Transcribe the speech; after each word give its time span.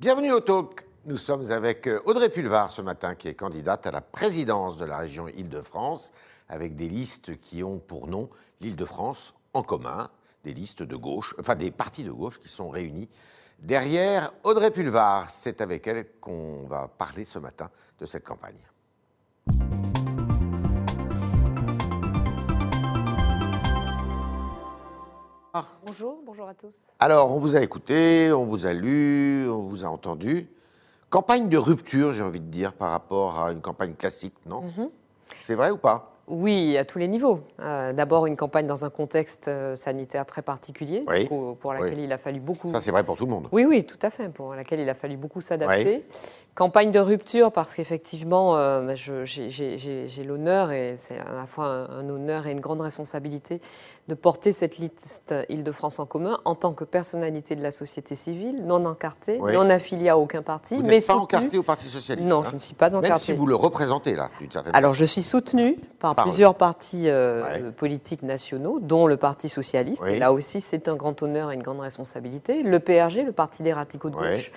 Bienvenue 0.00 0.32
au 0.32 0.40
Talk. 0.40 0.84
Nous 1.06 1.16
sommes 1.16 1.52
avec 1.52 1.86
euh, 1.86 2.00
Audrey 2.04 2.28
Pulvar 2.28 2.68
ce 2.68 2.82
matin, 2.82 3.14
qui 3.14 3.28
est 3.28 3.34
candidate 3.34 3.86
à 3.86 3.92
la 3.92 4.00
présidence 4.00 4.76
de 4.76 4.84
la 4.84 4.98
région 4.98 5.28
Île-de-France, 5.28 6.12
avec 6.48 6.74
des 6.74 6.88
listes 6.88 7.40
qui 7.40 7.62
ont 7.62 7.78
pour 7.78 8.08
nom 8.08 8.28
l'Île-de-France 8.60 9.34
en 9.52 9.62
commun, 9.62 10.08
des 10.42 10.52
listes 10.52 10.82
de 10.82 10.96
gauche, 10.96 11.36
enfin 11.38 11.54
des 11.54 11.70
partis 11.70 12.02
de 12.02 12.10
gauche 12.10 12.40
qui 12.40 12.48
sont 12.48 12.68
réunis 12.70 13.08
derrière 13.60 14.32
Audrey 14.42 14.72
Pulvar. 14.72 15.30
C'est 15.30 15.60
avec 15.60 15.86
elle 15.86 16.06
qu'on 16.20 16.66
va 16.66 16.88
parler 16.88 17.24
ce 17.24 17.38
matin 17.38 17.70
de 18.00 18.04
cette 18.04 18.24
campagne. 18.24 18.58
Bonjour, 25.86 26.18
bonjour 26.26 26.48
à 26.48 26.54
tous. 26.54 26.74
Alors, 26.98 27.30
on 27.30 27.38
vous 27.38 27.54
a 27.54 27.60
écouté, 27.60 28.32
on 28.32 28.44
vous 28.44 28.66
a 28.66 28.72
lu, 28.72 29.48
on 29.48 29.68
vous 29.68 29.84
a 29.84 29.88
entendu. 29.88 30.48
Campagne 31.10 31.48
de 31.48 31.56
rupture, 31.56 32.12
j'ai 32.12 32.24
envie 32.24 32.40
de 32.40 32.50
dire, 32.50 32.72
par 32.72 32.90
rapport 32.90 33.38
à 33.38 33.52
une 33.52 33.60
campagne 33.60 33.94
classique, 33.94 34.34
non? 34.46 34.64
C'est 35.44 35.54
vrai 35.54 35.70
ou 35.70 35.76
pas? 35.76 36.13
Oui, 36.26 36.76
à 36.78 36.84
tous 36.84 36.98
les 36.98 37.08
niveaux. 37.08 37.40
Euh, 37.60 37.92
D'abord, 37.92 38.26
une 38.26 38.36
campagne 38.36 38.66
dans 38.66 38.84
un 38.84 38.90
contexte 38.90 39.48
euh, 39.48 39.76
sanitaire 39.76 40.24
très 40.24 40.40
particulier, 40.42 41.04
Oui, 41.06 41.26
pour, 41.28 41.56
pour 41.56 41.74
laquelle 41.74 41.98
oui. 41.98 42.04
il 42.04 42.12
a 42.12 42.18
fallu 42.18 42.40
beaucoup. 42.40 42.70
Ça, 42.70 42.80
c'est 42.80 42.90
vrai 42.90 43.04
pour 43.04 43.16
tout 43.16 43.26
le 43.26 43.30
monde. 43.30 43.48
Oui, 43.52 43.64
oui, 43.68 43.84
tout 43.84 43.98
à 44.00 44.10
fait, 44.10 44.28
pour 44.30 44.54
laquelle 44.54 44.80
il 44.80 44.88
a 44.88 44.94
fallu 44.94 45.16
beaucoup 45.16 45.40
s'adapter. 45.40 46.04
Campagne 46.54 46.92
de 46.92 47.00
rupture 47.00 47.50
parce 47.50 47.74
qu'effectivement, 47.74 48.56
euh, 48.56 48.94
je- 48.94 49.24
j'ai- 49.24 50.24
l'honneur, 50.24 50.70
et 50.70 50.94
c'est 50.96 51.18
à 51.18 51.32
la 51.34 51.46
fois 51.48 51.66
un, 51.66 51.98
un 51.98 52.08
honneur 52.08 52.46
et 52.46 52.52
une 52.52 52.60
grande 52.60 52.80
responsabilité, 52.80 53.60
de 54.06 54.14
porter 54.14 54.52
cette 54.52 54.78
liste 54.78 55.34
Île-de-France 55.48 55.98
en 55.98 56.06
commun 56.06 56.38
en 56.44 56.54
tant 56.54 56.72
que 56.72 56.84
personnalité 56.84 57.56
de 57.56 57.62
la 57.62 57.72
société 57.72 58.14
civile, 58.14 58.64
non 58.66 58.84
encartée, 58.84 59.38
non 59.38 59.68
affiliée 59.68 60.10
à 60.10 60.16
aucun 60.18 60.42
parti, 60.42 60.76
Vous 60.76 60.82
mais 60.82 60.90
n'êtes 60.90 61.06
pas 61.06 61.14
soutenue- 61.14 61.22
encarté 61.38 61.58
au 61.58 61.62
Parti 61.64 61.86
Socialiste 61.86 62.28
Non, 62.28 62.42
hein 62.42 62.46
je 62.50 62.54
ne 62.54 62.60
suis 62.60 62.74
pas 62.74 62.88
Même 62.90 62.98
encartée. 63.00 63.24
si 63.24 63.32
vous 63.32 63.46
le 63.46 63.56
représentez, 63.56 64.14
là, 64.14 64.30
d'une 64.40 64.52
certaine 64.52 64.74
Alors, 64.76 64.92
façon. 64.92 65.00
je 65.00 65.04
suis 65.06 65.22
soutenue 65.22 65.76
par, 65.98 66.13
Par- 66.14 66.24
plusieurs 66.26 66.54
partis 66.54 67.08
euh, 67.08 67.42
Ouais. 67.44 67.70
politiques 67.76 68.22
nationaux, 68.22 68.78
dont 68.80 69.06
le 69.06 69.16
Parti 69.16 69.48
socialiste. 69.48 70.02
Oui. 70.04 70.12
Et 70.14 70.18
là 70.18 70.32
aussi, 70.32 70.60
c'est 70.60 70.88
un 70.88 70.96
grand 70.96 71.22
honneur 71.22 71.50
et 71.50 71.54
une 71.54 71.62
grande 71.62 71.80
responsabilité. 71.80 72.62
Le 72.62 72.80
PRG, 72.80 73.24
le 73.24 73.32
Parti 73.32 73.62
des 73.62 73.72
radicaux 73.72 74.10
de 74.10 74.16
Ouais. 74.16 74.32
gauche. 74.36 74.50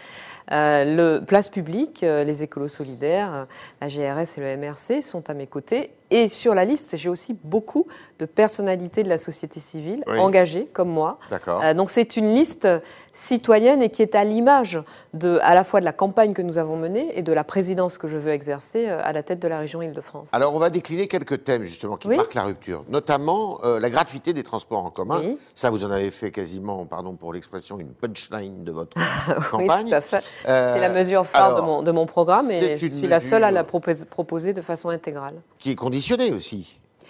Euh, 0.52 0.86
le 0.86 1.26
Place 1.26 1.50
publique, 1.50 2.04
euh, 2.04 2.24
les 2.24 2.44
écolos 2.44 2.68
solidaires, 2.70 3.48
la 3.82 3.88
GRS 3.90 4.38
et 4.38 4.42
le 4.42 4.48
MRC 4.58 5.02
sont 5.02 5.30
à 5.30 5.34
mes 5.34 5.48
côtés. 5.48 5.92
Et 6.10 6.30
sur 6.30 6.56
la 6.56 6.64
liste, 6.66 6.96
j'ai 6.96 7.10
aussi 7.10 7.36
beaucoup 7.44 7.86
de 8.20 8.26
personnalités 8.26 9.04
de 9.04 9.10
la 9.10 9.18
société 9.18 9.60
civile 9.60 10.04
Oui. 10.08 10.20
engagées, 10.20 10.66
comme 10.72 10.90
moi. 10.90 11.20
D'accord. 11.30 11.62
Euh, 11.64 11.74
donc 11.74 11.90
c'est 11.90 12.16
une 12.18 12.34
liste 12.34 12.68
citoyenne 13.14 13.82
et 13.82 13.90
qui 13.90 14.02
est 14.02 14.16
à 14.16 14.24
l'image 14.24 14.80
de, 15.14 15.40
à 15.42 15.54
la 15.56 15.64
fois 15.64 15.80
de 15.80 15.86
la 15.86 15.92
campagne 15.94 16.34
que 16.34 16.42
nous 16.42 16.58
avons 16.58 16.78
menée 16.78 17.18
et 17.18 17.24
de 17.24 17.34
la 17.34 17.44
présidence 17.44 17.98
que 17.98 18.08
je 18.08 18.18
veux 18.18 18.32
exercer 18.32 18.88
euh, 18.88 19.02
à 19.04 19.12
la 19.12 19.24
tête 19.24 19.40
de 19.40 19.48
la 19.48 19.60
région 19.60 19.82
Île-de-France. 19.82 20.30
Alors, 20.32 20.54
on 20.56 20.60
va 20.60 20.70
décliner 20.70 21.08
quelques 21.08 21.44
thèmes, 21.44 21.64
justement, 21.64 21.98
qui 21.98 22.08
Oui. 22.08 22.16
marquent 22.18 22.36
la 22.36 22.44
rupture. 22.44 22.84
Notamment 22.90 23.60
euh, 23.66 23.80
la 23.80 23.90
gratuité 23.90 24.34
des 24.34 24.44
transports 24.44 24.86
en 24.86 24.92
commun. 24.92 25.20
Oui. 25.24 25.38
Ça, 25.56 25.70
vous 25.72 25.84
en 25.84 25.92
avez 25.92 26.12
fait 26.12 26.32
quasiment, 26.32 26.86
pardon 26.86 27.14
pour 27.16 27.34
l'expression, 27.34 27.80
une 27.80 27.90
punchline 27.94 28.64
de 28.64 28.72
votre 28.72 28.96
Oui, 29.28 29.68
campagne. 29.68 29.90
tout 29.90 29.96
à 29.96 30.02
fait. 30.02 30.24
Euh, 30.48 30.76
C'est 30.76 30.82
la 30.82 30.90
mesure 30.90 31.26
phare 31.26 31.46
alors, 31.48 31.62
de, 31.62 31.66
mon, 31.66 31.82
de 31.82 31.92
mon 31.92 32.06
programme 32.06 32.50
et 32.52 32.78
je 32.78 32.88
suis 32.88 33.08
la 33.08 33.20
seule 33.20 33.44
à 33.44 33.52
la 33.52 33.64
proposer 33.64 34.54
de 34.54 34.62
façon 34.62 34.90
intégrale. 34.90 35.36
Qui 35.58 35.72
est 35.72 35.76
conditionnée 35.98 36.32
aussi. 36.32 36.68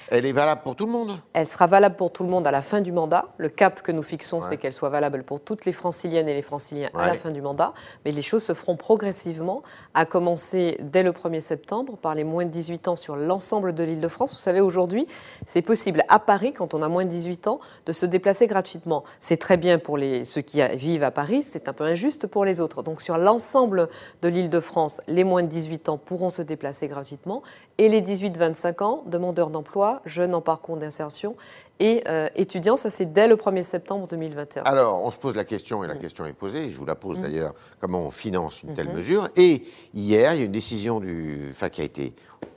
Elle 0.10 0.26
est 0.26 0.32
valable 0.32 0.62
pour 0.64 0.76
tout 0.76 0.86
le 0.86 0.92
monde 0.92 1.20
Elle 1.34 1.48
sera 1.48 1.68
valable 1.68 1.96
pour 1.96 2.12
tout 2.12 2.24
le 2.24 2.30
monde 2.30 2.48
à 2.48 2.52
la 2.52 2.62
fin 2.62 2.82
du 2.82 2.92
mandat. 2.92 3.26
Le 3.38 3.50
cap 3.50 3.82
que 3.82 3.92
nous 3.92 4.04
fixons, 4.04 4.38
Ouais. 4.40 4.46
c'est 4.50 4.58
qu'elle 4.58 4.74
soit 4.74 4.90
valable 4.90 5.24
pour 5.24 5.42
toutes 5.42 5.66
les 5.66 5.72
franciliennes 5.72 6.30
et 6.30 6.34
les 6.34 6.42
franciliens 6.42 6.90
à 6.94 7.08
la 7.08 7.14
fin 7.16 7.32
du 7.32 7.42
mandat. 7.42 7.74
Mais 8.06 8.12
les 8.12 8.22
choses 8.22 8.44
se 8.44 8.54
feront 8.54 8.76
progressivement, 8.76 9.64
à 9.94 10.06
commencer 10.06 10.78
dès 10.82 11.04
le 11.04 11.12
1er 11.12 11.42
septembre 11.42 11.98
par 11.98 12.16
les 12.16 12.24
moins 12.24 12.46
de 12.46 12.52
18 12.52 12.88
ans 12.88 12.96
sur 12.96 13.16
l'ensemble 13.16 13.74
de 13.74 13.84
l'île 13.84 14.00
de 14.00 14.08
France. 14.08 14.32
Vous 14.32 14.38
savez, 14.38 14.62
aujourd'hui, 14.62 15.08
c'est 15.46 15.62
possible 15.62 16.04
à 16.08 16.20
Paris, 16.20 16.54
quand 16.54 16.74
on 16.74 16.82
a 16.82 16.88
moins 16.88 17.06
de 17.06 17.10
18 17.10 17.48
ans, 17.48 17.60
de 17.86 17.92
se 17.92 18.06
déplacer 18.06 18.48
gratuitement. 18.48 19.04
C'est 19.20 19.38
très 19.38 19.58
bien 19.58 19.78
pour 19.80 19.98
les, 19.98 20.24
ceux 20.26 20.42
qui 20.42 20.62
vivent 20.76 21.04
à 21.04 21.12
Paris, 21.12 21.44
c'est 21.44 21.68
un 21.68 21.74
peu 21.74 21.84
injuste 21.84 22.28
pour 22.28 22.46
les 22.46 22.62
autres. 22.62 22.84
Donc 22.84 23.02
sur 23.02 23.18
l'ensemble 23.18 23.90
de 24.22 24.28
l'île 24.30 24.50
de 24.50 24.60
France, 24.60 25.02
les 25.08 25.24
moins 25.24 25.44
de 25.44 25.48
18 25.48 25.90
ans 25.90 25.98
pourront 25.98 26.30
se 26.30 26.42
déplacer 26.42 26.88
gratuitement 26.88 27.44
et 27.78 27.90
les 27.90 28.02
18-25 28.02 28.84
ans, 28.84 29.04
demandeurs 29.06 29.50
d'emploi, 29.50 29.97
jeunes 30.06 30.34
en 30.36 30.42
parcours 30.42 30.78
d'insertion 30.78 31.36
et 31.80 32.04
euh, 32.08 32.28
étudiants, 32.36 32.78
ça 32.78 32.90
c'est 32.90 33.12
dès 33.14 33.28
le 33.28 33.36
1er 33.36 33.64
septembre 33.64 34.08
2021. 34.08 34.64
Alors, 34.64 35.04
on 35.04 35.12
se 35.12 35.18
pose 35.20 35.36
la 35.36 35.44
question, 35.44 35.82
Mm. 35.82 35.84
et 35.86 35.88
la 35.88 35.96
question 35.96 36.26
est 36.26 36.34
posée, 36.34 36.66
et 36.66 36.72
je 36.72 36.78
vous 36.80 36.86
la 36.86 36.96
pose 36.96 37.20
d'ailleurs, 37.20 37.54
comment 37.80 38.02
on 38.06 38.10
finance 38.10 38.64
une 38.64 38.74
telle 38.74 38.92
mesure. 38.94 39.28
Et 39.36 39.64
hier, 39.94 40.34
il 40.34 40.40
y 40.40 40.42
a 40.42 40.46
une 40.46 40.52
décision 40.52 41.00
du, 41.00 41.48
enfin, 41.52 41.70
qui 41.70 41.82
a 41.82 41.84
été 41.84 42.14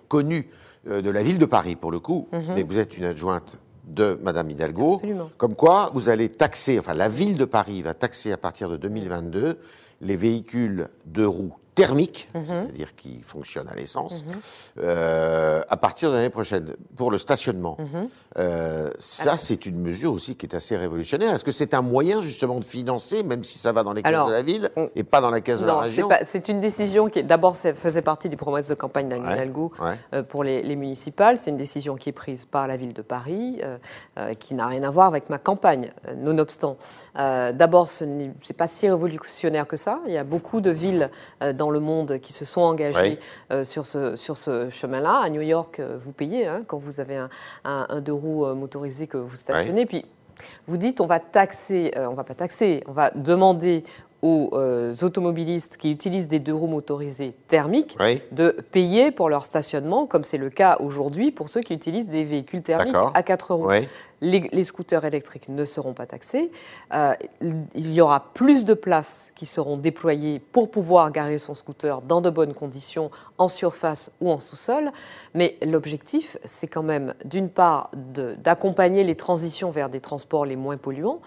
connue 0.08 0.48
euh, 0.88 1.02
de 1.02 1.10
la 1.10 1.22
ville 1.22 1.38
de 1.38 1.44
Paris, 1.46 1.76
pour 1.76 1.90
le 1.92 2.00
coup, 2.00 2.28
mais 2.32 2.62
vous 2.62 2.78
êtes 2.78 2.96
une 2.96 3.04
adjointe 3.04 3.58
de 3.84 4.18
Madame 4.22 4.48
Hidalgo, 4.50 4.94
Absolument. 4.94 5.30
comme 5.36 5.54
quoi 5.56 5.90
vous 5.94 6.08
allez 6.08 6.28
taxer, 6.28 6.78
enfin 6.78 6.94
la 6.94 7.08
ville 7.08 7.36
de 7.36 7.44
Paris 7.44 7.82
va 7.82 7.92
taxer 7.92 8.30
à 8.32 8.36
partir 8.36 8.68
de 8.68 8.76
2022 8.76 9.58
les 10.00 10.16
véhicules 10.16 10.88
de 11.06 11.24
roues 11.24 11.54
thermiques, 11.80 12.28
c'est-à-dire 12.34 12.94
qui 12.94 13.20
fonctionnent 13.22 13.68
à 13.68 13.74
l'essence, 13.74 14.24
euh, 14.78 15.62
à 15.68 15.76
partir 15.76 16.10
de 16.10 16.16
l'année 16.16 16.30
prochaine, 16.30 16.74
pour 16.96 17.10
le 17.10 17.18
stationnement. 17.18 17.76
Euh, 18.38 18.91
ça, 18.98 19.36
c'est 19.36 19.66
une 19.66 19.78
mesure 19.80 20.12
aussi 20.12 20.36
qui 20.36 20.46
est 20.46 20.54
assez 20.54 20.76
révolutionnaire. 20.76 21.34
Est-ce 21.34 21.44
que 21.44 21.52
c'est 21.52 21.74
un 21.74 21.82
moyen 21.82 22.20
justement 22.20 22.58
de 22.60 22.64
financer, 22.64 23.22
même 23.22 23.42
si 23.44 23.58
ça 23.58 23.72
va 23.72 23.82
dans 23.82 23.92
les 23.92 24.02
caisses 24.02 24.12
Alors, 24.14 24.28
de 24.28 24.32
la 24.32 24.42
ville 24.42 24.70
on- 24.76 24.88
et 24.94 25.02
pas 25.04 25.20
dans 25.20 25.30
la 25.30 25.41
caisse 25.41 25.60
de 25.60 25.66
la 25.66 25.72
Non, 25.72 25.78
région 25.80 26.08
c'est 26.22 26.48
une 26.48 26.60
décision 26.60 27.06
qui, 27.08 27.18
est- 27.20 27.22
d'abord, 27.24 27.54
ça 27.56 27.74
faisait 27.74 28.02
partie 28.02 28.28
des 28.28 28.36
promesses 28.36 28.68
de 28.68 28.74
campagne 28.74 29.08
d'Anne 29.08 29.24
Ouais, 29.26 29.32
Hidalgo 29.34 29.72
ouais. 29.80 29.94
euh, 30.14 30.22
pour 30.22 30.44
les, 30.44 30.62
les 30.62 30.76
municipales. 30.76 31.38
C'est 31.38 31.50
une 31.50 31.56
décision 31.56 31.97
qui 31.97 32.08
est 32.10 32.12
prise 32.12 32.44
par 32.47 32.66
la 32.68 32.76
ville 32.76 32.92
de 32.92 33.02
Paris, 33.02 33.58
euh, 33.62 33.78
euh, 34.18 34.34
qui 34.34 34.54
n'a 34.54 34.66
rien 34.66 34.82
à 34.82 34.91
voir 34.91 35.06
avec 35.06 35.28
ma 35.30 35.38
campagne. 35.38 35.92
Euh, 36.06 36.14
nonobstant, 36.14 36.76
d'abord, 37.16 37.88
ce 37.88 38.04
n'est 38.04 38.32
pas 38.56 38.66
si 38.66 38.88
révolutionnaire 38.88 39.66
que 39.66 39.76
ça. 39.76 40.00
Il 40.06 40.12
y 40.12 40.18
a 40.18 40.24
beaucoup 40.24 40.60
de 40.60 40.70
villes 40.70 41.10
euh, 41.42 41.52
dans 41.70 41.78
le 41.78 41.81
monde 41.81 42.19
qui 42.19 42.32
se 42.32 42.44
sont 42.44 42.62
engagées 42.62 42.98
Ouais. 43.00 43.19
euh, 43.53 43.64
sur 43.64 43.86
ce, 43.86 44.16
sur 44.16 44.36
ce 44.36 44.70
chemin-là. 44.70 45.20
À 45.22 45.28
New 45.31 45.41
York, 45.41 45.78
euh, 45.78 45.97
vous 45.98 46.12
payez 46.12 46.47
hein, 46.48 46.62
quand 46.66 46.78
vous 46.78 46.98
avez 46.98 47.14
un, 47.16 47.28
un- 47.64 47.86
un 47.88 48.00
deux 48.00 48.12
roues 48.12 48.44
euh, 48.44 48.54
motorisé 48.54 49.06
que 49.06 49.16
vous 49.16 49.36
stationnez. 49.36 49.86
Puis 49.86 50.04
vous 50.66 50.76
dites 50.76 51.00
on 51.00 51.06
va 51.06 51.20
taxer, 51.20 51.92
on 51.97 52.14
va 52.14 52.25
pas 52.25 52.34
taxer, 52.34 52.82
on 52.88 52.92
va 52.92 53.10
demander 53.14 53.84
aux 54.22 54.50
euh, 54.53 54.92
automobilistes 55.03 55.76
qui 55.78 55.91
utilisent 55.92 56.28
des 56.28 56.41
deux 56.41 56.54
roues 56.54 56.66
motorisés 56.66 57.34
thermiques 57.48 57.97
Oui. 58.00 58.20
de 58.32 58.50
payer 58.72 59.12
pour 59.12 59.28
leur 59.30 59.44
stationnement, 59.44 60.06
comme 60.06 60.25
c'est 60.25 60.36
le 60.38 60.50
cas 60.50 60.76
aujourd'hui 60.80 61.30
pour 61.30 61.48
ceux 61.48 61.60
qui 61.60 61.72
utilisent 61.72 62.09
des 62.10 62.25
véhicules 62.25 62.62
thermiques 62.62 62.94
à 63.14 63.22
quatre 63.22 63.54
roues. 63.54 63.69
Oui. 63.69 63.88
Les, 64.22 64.48
les 64.53 64.64
scooters 64.64 65.04
électriques 65.04 65.48
ne 65.48 65.64
seront 65.64 65.94
pas 65.94 66.06
taxés. 66.06 66.53
Euh, 66.92 67.14
il 67.41 67.92
y 67.94 68.00
aura 68.00 68.32
plus 68.34 68.64
de 68.64 68.75
places 68.75 69.32
qui 69.34 69.47
seront 69.47 69.76
déployées 69.78 70.41
pour 70.41 70.70
pouvoir 70.70 71.10
garer 71.10 71.38
son 71.38 71.54
scooter 71.54 72.03
dans 72.03 72.20
de 72.20 72.28
bonnes 72.30 72.54
conditions, 72.54 73.10
en 73.38 73.48
surface 73.48 74.10
ou 74.20 74.30
en 74.30 74.38
sous-sol. 74.38 74.91
Mais 75.34 75.56
l'objectif, 75.64 76.36
c'est 76.44 76.66
quand 76.66 76.82
même, 76.82 77.14
d'une 77.25 77.48
part, 77.48 77.91
d'accompagner 77.94 79.04
les 79.04 79.14
transitions 79.16 79.70
vers 79.70 79.88
des 79.88 80.00
transports 80.00 80.44
les 80.44 80.56
moins 80.56 80.76
polluants 80.76 81.20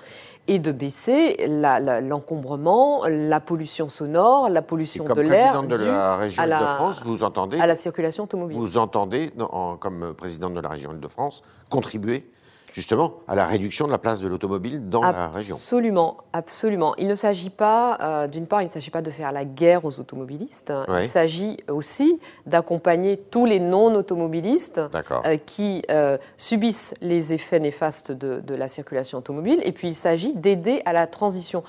et 0.47 0.59
de 0.59 0.71
baisser 0.71 1.37
la- 1.47 1.79
la- 1.79 2.01
l'encombrement, 2.01 3.03
la, 3.07 3.39
pollution 3.39 3.89
sonore, 3.89 4.49
la 4.49 4.61
pollution 4.61 5.05
comme 5.05 5.17
de 5.17 5.21
l'air 5.21 5.53
présidente 5.53 5.67
de 5.79 5.85
la 5.85 6.17
région 6.17 6.43
de 6.43 6.49
France, 6.75 7.01
vous 7.05 7.23
entendez, 7.23 7.59
à 7.59 7.65
la 7.65 7.75
circulation 7.75 8.25
automobile. 8.25 8.57
vous 8.57 8.77
entendez, 8.77 9.31
en- 9.39 9.77
comme 9.77 10.13
présidente 10.13 10.53
de 10.53 10.59
la 10.59 10.69
région 10.69 10.93
de 10.93 11.07
France, 11.07 11.41
contribuer 11.69 12.29
justement 12.73 13.19
à 13.27 13.35
la 13.35 13.45
réduction 13.45 13.85
de 13.85 13.91
la 13.91 13.99
place 13.99 14.19
de 14.19 14.27
l'automobile 14.27 14.89
dans 14.89 15.01
la 15.01 15.29
région. 15.29 15.55
Absolument, 15.55 16.17
absolument. 16.33 16.95
Il 16.97 17.07
ne 17.07 17.15
s'agit 17.15 17.51
pas, 17.51 17.97
euh, 18.01 18.27
d'une 18.27 18.47
part, 18.47 18.61
il 18.61 18.65
ne 18.65 18.71
s'agit 18.71 18.89
pas 18.89 19.03
de 19.03 19.11
faire 19.11 19.31
la 19.31 19.45
guerre 19.45 19.85
aux 19.85 19.99
automobilistes. 19.99 20.73
Ouais. 20.89 21.03
Il 21.03 21.07
s'agit 21.07 21.57
aussi 21.69 22.19
d'accompagner 22.47 23.17
tous 23.17 23.45
les 23.45 23.59
non-automobilistes 23.59 24.81
euh, 25.25 25.37
qui 25.45 25.83
euh, 25.91 26.17
subissent 26.37 26.95
les 27.01 27.33
effets 27.33 27.59
néfastes 27.59 28.11
de, 28.11 28.39
de 28.39 28.55
la 28.55 28.67
circulation 28.67 29.19
automobile. 29.19 29.61
Et 29.63 29.71
puis, 29.71 29.89
il 29.89 29.95
s'agit 29.95 30.33
d'aider 30.35 30.81
à 30.85 30.93
la 30.93 31.05
transition. 31.05 31.63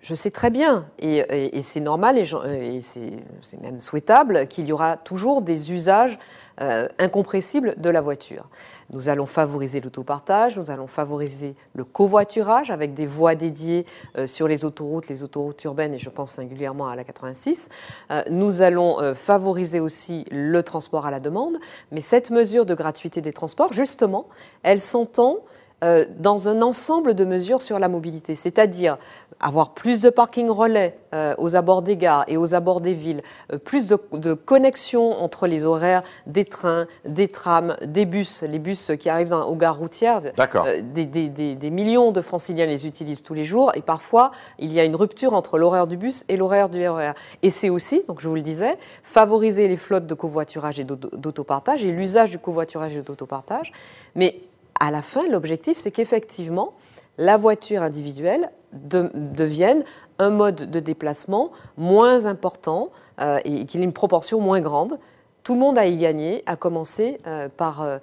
Je 0.00 0.14
sais 0.14 0.30
très 0.30 0.50
bien, 0.50 0.86
et, 0.98 1.60
c'est 1.62 1.80
normal, 1.80 2.16
et, 2.18 2.80
c'est 2.80 3.60
même 3.60 3.80
souhaitable, 3.80 4.46
qu'il 4.46 4.66
y 4.66 4.72
aura 4.72 4.96
toujours 4.96 5.42
des 5.42 5.72
usages 5.72 6.18
euh, 6.60 6.88
incompressibles 6.98 7.74
de 7.78 7.90
la 7.90 8.00
voiture. 8.00 8.48
Nous 8.90 9.08
allons 9.08 9.26
favoriser 9.26 9.80
l'autopartage, 9.80 10.58
nous 10.58 10.70
allons 10.70 10.86
favoriser 10.86 11.54
le 11.74 11.84
covoiturage 11.84 12.70
avec 12.70 12.94
des 12.94 13.06
voies 13.06 13.34
dédiées 13.34 13.84
euh, 14.16 14.26
sur 14.26 14.48
les 14.48 14.64
autoroutes, 14.64 15.08
les 15.08 15.22
autoroutes 15.22 15.62
urbaines, 15.64 15.94
et 15.94 15.98
je 15.98 16.10
pense 16.10 16.32
singulièrement 16.32 16.88
à 16.88 16.96
la 16.96 17.04
86. 17.04 17.68
Euh, 18.10 18.22
nous 18.30 18.62
allons 18.62 19.14
favoriser 19.14 19.80
aussi 19.80 20.24
le 20.30 20.62
transport 20.62 21.06
à 21.06 21.10
la 21.10 21.20
demande, 21.20 21.56
mais 21.90 22.00
cette 22.00 22.30
mesure 22.30 22.64
de 22.64 22.74
gratuité 22.74 23.20
des 23.20 23.32
transports, 23.32 23.72
justement, 23.72 24.26
elle 24.62 24.80
s'entend 24.80 25.38
euh, 25.82 26.04
dans 26.18 26.48
un 26.48 26.60
ensemble 26.60 27.14
de 27.14 27.24
mesures 27.24 27.62
sur 27.62 27.78
la 27.78 27.88
mobilité, 27.88 28.34
c'est-à-dire 28.34 28.98
avoir 29.40 29.72
plus 29.72 30.02
de 30.02 30.10
parking 30.10 30.50
relais 30.50 30.98
euh, 31.14 31.34
aux 31.38 31.56
abords 31.56 31.80
des 31.80 31.96
gares 31.96 32.24
et 32.28 32.36
aux 32.36 32.54
abords 32.54 32.82
des 32.82 32.92
villes, 32.92 33.22
euh, 33.52 33.58
plus 33.58 33.88
de, 33.88 33.98
de 34.12 34.34
connexion 34.34 35.12
entre 35.22 35.46
les 35.46 35.64
horaires 35.64 36.02
des 36.26 36.44
trains, 36.44 36.86
des 37.06 37.28
trams, 37.28 37.76
des 37.82 38.04
bus, 38.04 38.42
les 38.42 38.58
bus 38.58 38.92
qui 39.00 39.08
arrivent 39.08 39.30
dans, 39.30 39.46
aux 39.46 39.56
gares 39.56 39.78
routières. 39.78 40.20
Des, 40.20 41.06
des, 41.06 41.28
des, 41.30 41.54
des, 41.54 41.70
millions 41.70 42.12
de 42.12 42.20
franciliens 42.20 42.66
les 42.66 42.86
utilisent 42.86 43.22
tous 43.22 43.34
les 43.34 43.44
jours 43.44 43.72
et 43.74 43.80
parfois 43.80 44.32
il 44.58 44.72
y 44.72 44.80
a 44.80 44.84
une 44.84 44.96
rupture 44.96 45.32
entre 45.32 45.56
l'horaire 45.56 45.86
du 45.86 45.96
bus 45.96 46.24
et 46.28 46.36
l'horaire 46.36 46.68
du 46.68 46.86
RER. 46.86 47.10
E 47.10 47.14
et 47.42 47.50
c'est 47.50 47.70
aussi, 47.70 48.02
donc 48.06 48.20
je 48.20 48.28
vous 48.28 48.34
le 48.34 48.42
disais, 48.42 48.76
favoriser 49.02 49.66
les 49.66 49.76
flottes 49.76 50.06
de 50.06 50.14
covoiturage 50.14 50.78
et 50.78 50.84
d'autopartage 50.84 51.84
et 51.84 51.90
l'usage 51.92 52.32
du 52.32 52.38
covoiturage 52.38 52.96
et 52.96 53.02
d'autopartage. 53.02 53.72
Mais 54.14 54.42
à 54.80 54.90
la 54.90 55.02
fin, 55.02 55.28
l'objectif, 55.28 55.78
c'est 55.78 55.90
qu'effectivement, 55.90 56.74
la 57.18 57.36
voiture 57.36 57.82
individuelle 57.82 58.50
devienne 58.72 59.84
un 60.18 60.30
mode 60.30 60.70
de 60.70 60.80
déplacement 60.80 61.52
moins 61.76 62.26
important 62.26 62.90
euh, 63.20 63.38
et 63.44 63.66
qu'il 63.66 63.80
ait 63.80 63.84
une 63.84 63.92
proportion 63.92 64.40
moins 64.40 64.60
grande. 64.60 64.98
Tout 65.42 65.54
le 65.54 65.60
monde 65.60 65.78
a 65.78 65.86
y 65.86 65.96
gagné, 65.96 66.42
à 66.46 66.56
commencer 66.56 67.20
euh, 67.26 67.48
par 67.48 67.82
euh, 67.82 67.98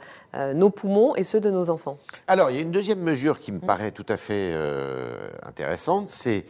nos 0.54 0.70
poumons 0.70 1.16
et 1.16 1.24
ceux 1.24 1.40
de 1.40 1.50
nos 1.50 1.70
enfants. 1.70 1.98
Alors, 2.28 2.52
il 2.52 2.58
y 2.58 2.60
a 2.60 2.62
une 2.62 2.72
deuxième 2.72 3.00
mesure 3.00 3.40
qui 3.40 3.52
me 3.52 3.60
paraît 3.60 3.92
tout 3.92 4.06
à 4.08 4.18
fait 4.18 4.54
intéressante, 5.44 6.10
c'est 6.10 6.46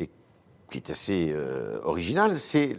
et 0.00 0.10
qui 0.70 0.78
est 0.78 0.90
assez 0.90 1.34
originale, 1.84 2.36
c'est 2.36 2.76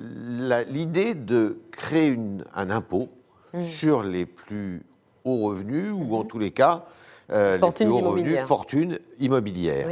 l'idée 0.69 1.15
de 1.15 1.59
créer 1.71 2.19
un 2.53 2.69
impôt 2.69 3.09
mmh. 3.53 3.63
sur 3.63 4.03
les 4.03 4.25
plus 4.25 4.83
hauts 5.25 5.47
revenus, 5.47 5.91
ou 5.91 6.15
en 6.15 6.21
mhm. 6.23 6.27
tous 6.27 6.39
les 6.39 6.51
cas, 6.51 6.85
euh, 7.31 7.57
les 7.57 7.71
plus 7.71 7.87
hauts 7.87 7.99
revenus, 7.99 8.39
fortune 8.41 8.99
immobilière. 9.19 9.87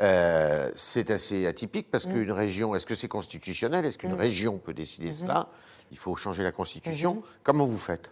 Euh, 0.00 0.70
c'est 0.74 1.10
assez 1.10 1.46
atypique 1.46 1.88
parce 1.90 2.06
mhm. 2.06 2.12
qu'une 2.12 2.32
région, 2.32 2.74
est-ce 2.74 2.86
que 2.86 2.94
c'est 2.94 3.08
constitutionnel? 3.08 3.84
Est-ce 3.84 3.98
qu'une 3.98 4.12
mhm. 4.12 4.18
région 4.20 4.58
peut 4.58 4.74
décider 4.74 5.12
cela? 5.12 5.48
Il 5.92 5.98
faut 5.98 6.16
changer 6.16 6.42
la 6.42 6.52
constitution. 6.52 7.22
Comment 7.42 7.66
vous 7.66 7.78
faites? 7.78 8.10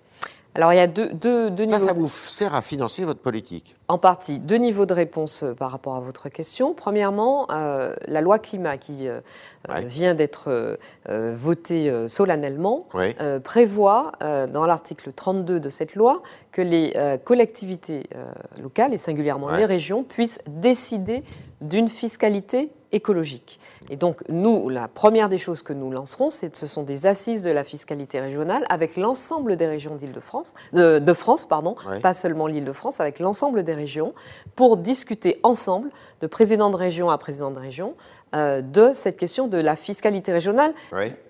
Alors 0.54 0.72
il 0.72 0.76
y 0.76 0.80
a 0.80 0.86
deux, 0.86 1.08
deux, 1.08 1.48
niveaux. 1.48 1.66
Ça, 1.66 1.78
ça 1.78 1.92
vous 1.94 2.08
sert 2.08 2.54
à 2.54 2.60
financer 2.60 3.04
votre 3.04 3.20
politique 3.20 3.74
En 3.88 3.96
partie. 3.96 4.38
Deux 4.38 4.56
niveaux 4.56 4.84
de 4.84 4.92
réponse 4.92 5.42
euh, 5.42 5.54
par 5.54 5.70
rapport 5.70 5.96
à 5.96 6.00
votre 6.00 6.28
question. 6.28 6.74
Premièrement, 6.74 7.50
euh, 7.50 7.94
la 8.06 8.20
loi 8.20 8.38
climat 8.38 8.76
qui 8.76 9.08
euh, 9.08 9.20
vient 9.84 10.14
d'être 10.14 10.78
votée 11.08 12.08
solennellement 12.08 12.86
prévoit 13.44 14.12
dans 14.20 14.66
l'article 14.66 15.12
32 15.12 15.60
de 15.60 15.70
cette 15.70 15.94
loi 15.94 16.22
que 16.50 16.62
les 16.62 16.94
collectivités 17.24 18.08
locales 18.60 18.92
et 18.92 18.98
singulièrement 18.98 19.50
les 19.50 19.64
régions 19.64 20.02
puissent 20.02 20.40
décider 20.48 21.22
d'une 21.62 21.88
fiscalité 21.88 22.70
écologique. 22.92 23.58
Et 23.90 23.96
donc, 23.96 24.22
nous, 24.28 24.68
la 24.68 24.86
première 24.86 25.28
des 25.28 25.38
choses 25.38 25.62
que 25.62 25.72
nous 25.72 25.90
lancerons, 25.90 26.30
c'est 26.30 26.54
ce 26.54 26.66
sont 26.66 26.82
des 26.82 27.06
assises 27.06 27.42
de 27.42 27.50
la 27.50 27.64
fiscalité 27.64 28.20
régionale 28.20 28.64
avec 28.68 28.96
l'ensemble 28.96 29.56
des 29.56 29.66
régions 29.66 29.96
d'Île-de-France, 29.96 30.54
de, 30.72 31.12
France, 31.12 31.46
pardon, 31.46 31.74
pas 32.02 32.14
seulement 32.14 32.46
l'Île-de-France, 32.46 33.00
avec 33.00 33.18
l'ensemble 33.18 33.64
des 33.64 33.74
régions, 33.74 34.14
pour 34.54 34.76
discuter 34.76 35.40
ensemble, 35.42 35.88
de 36.20 36.26
président 36.26 36.70
de 36.70 36.76
région 36.76 37.10
à 37.10 37.18
président 37.18 37.50
de 37.50 37.58
région, 37.58 37.94
euh, 38.34 38.62
de 38.62 38.92
cette 38.94 39.18
question 39.18 39.46
de 39.46 39.58
la 39.58 39.76
fiscalité 39.76 40.32
régionale. 40.32 40.72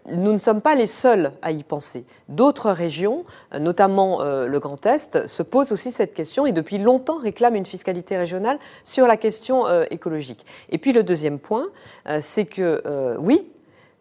Nous 0.08 0.32
ne 0.32 0.38
sommes 0.38 0.60
pas 0.60 0.76
les 0.76 0.86
seuls 0.86 1.32
à 1.42 1.50
y 1.50 1.64
penser. 1.64 2.04
D'autres 2.28 2.70
régions, 2.70 3.24
euh, 3.54 3.58
notamment 3.58 4.22
euh, 4.22 4.46
le 4.46 4.60
Grand 4.60 4.84
Est, 4.86 5.26
se 5.26 5.42
posent 5.42 5.72
aussi 5.72 5.90
cette 5.90 6.14
question 6.14 6.46
et 6.46 6.52
depuis 6.52 6.78
longtemps 6.78 7.18
réclament 7.18 7.56
une 7.56 7.66
fiscalité 7.66 8.16
régionale 8.16 8.58
sur 8.84 9.06
la 9.06 9.16
question 9.16 9.64
écologique. 9.90 10.21
Et 10.70 10.78
puis 10.78 10.92
le 10.92 11.02
deuxième 11.02 11.38
point, 11.38 11.68
c'est 12.20 12.44
que 12.44 13.16
oui, 13.18 13.48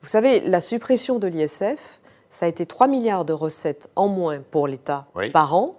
vous 0.01 0.07
savez, 0.07 0.39
la 0.41 0.62
suppression 0.62 1.19
de 1.19 1.27
l'ISF, 1.27 2.01
ça 2.29 2.45
a 2.45 2.50
été 2.50 2.65
3 2.65 2.88
milliards 2.88 3.25
de 3.25 3.33
recettes 3.33 3.89
en 3.95 4.07
moins 4.07 4.39
pour 4.51 4.68
l'État 4.68 5.07
par 5.33 5.56
an 5.56 5.75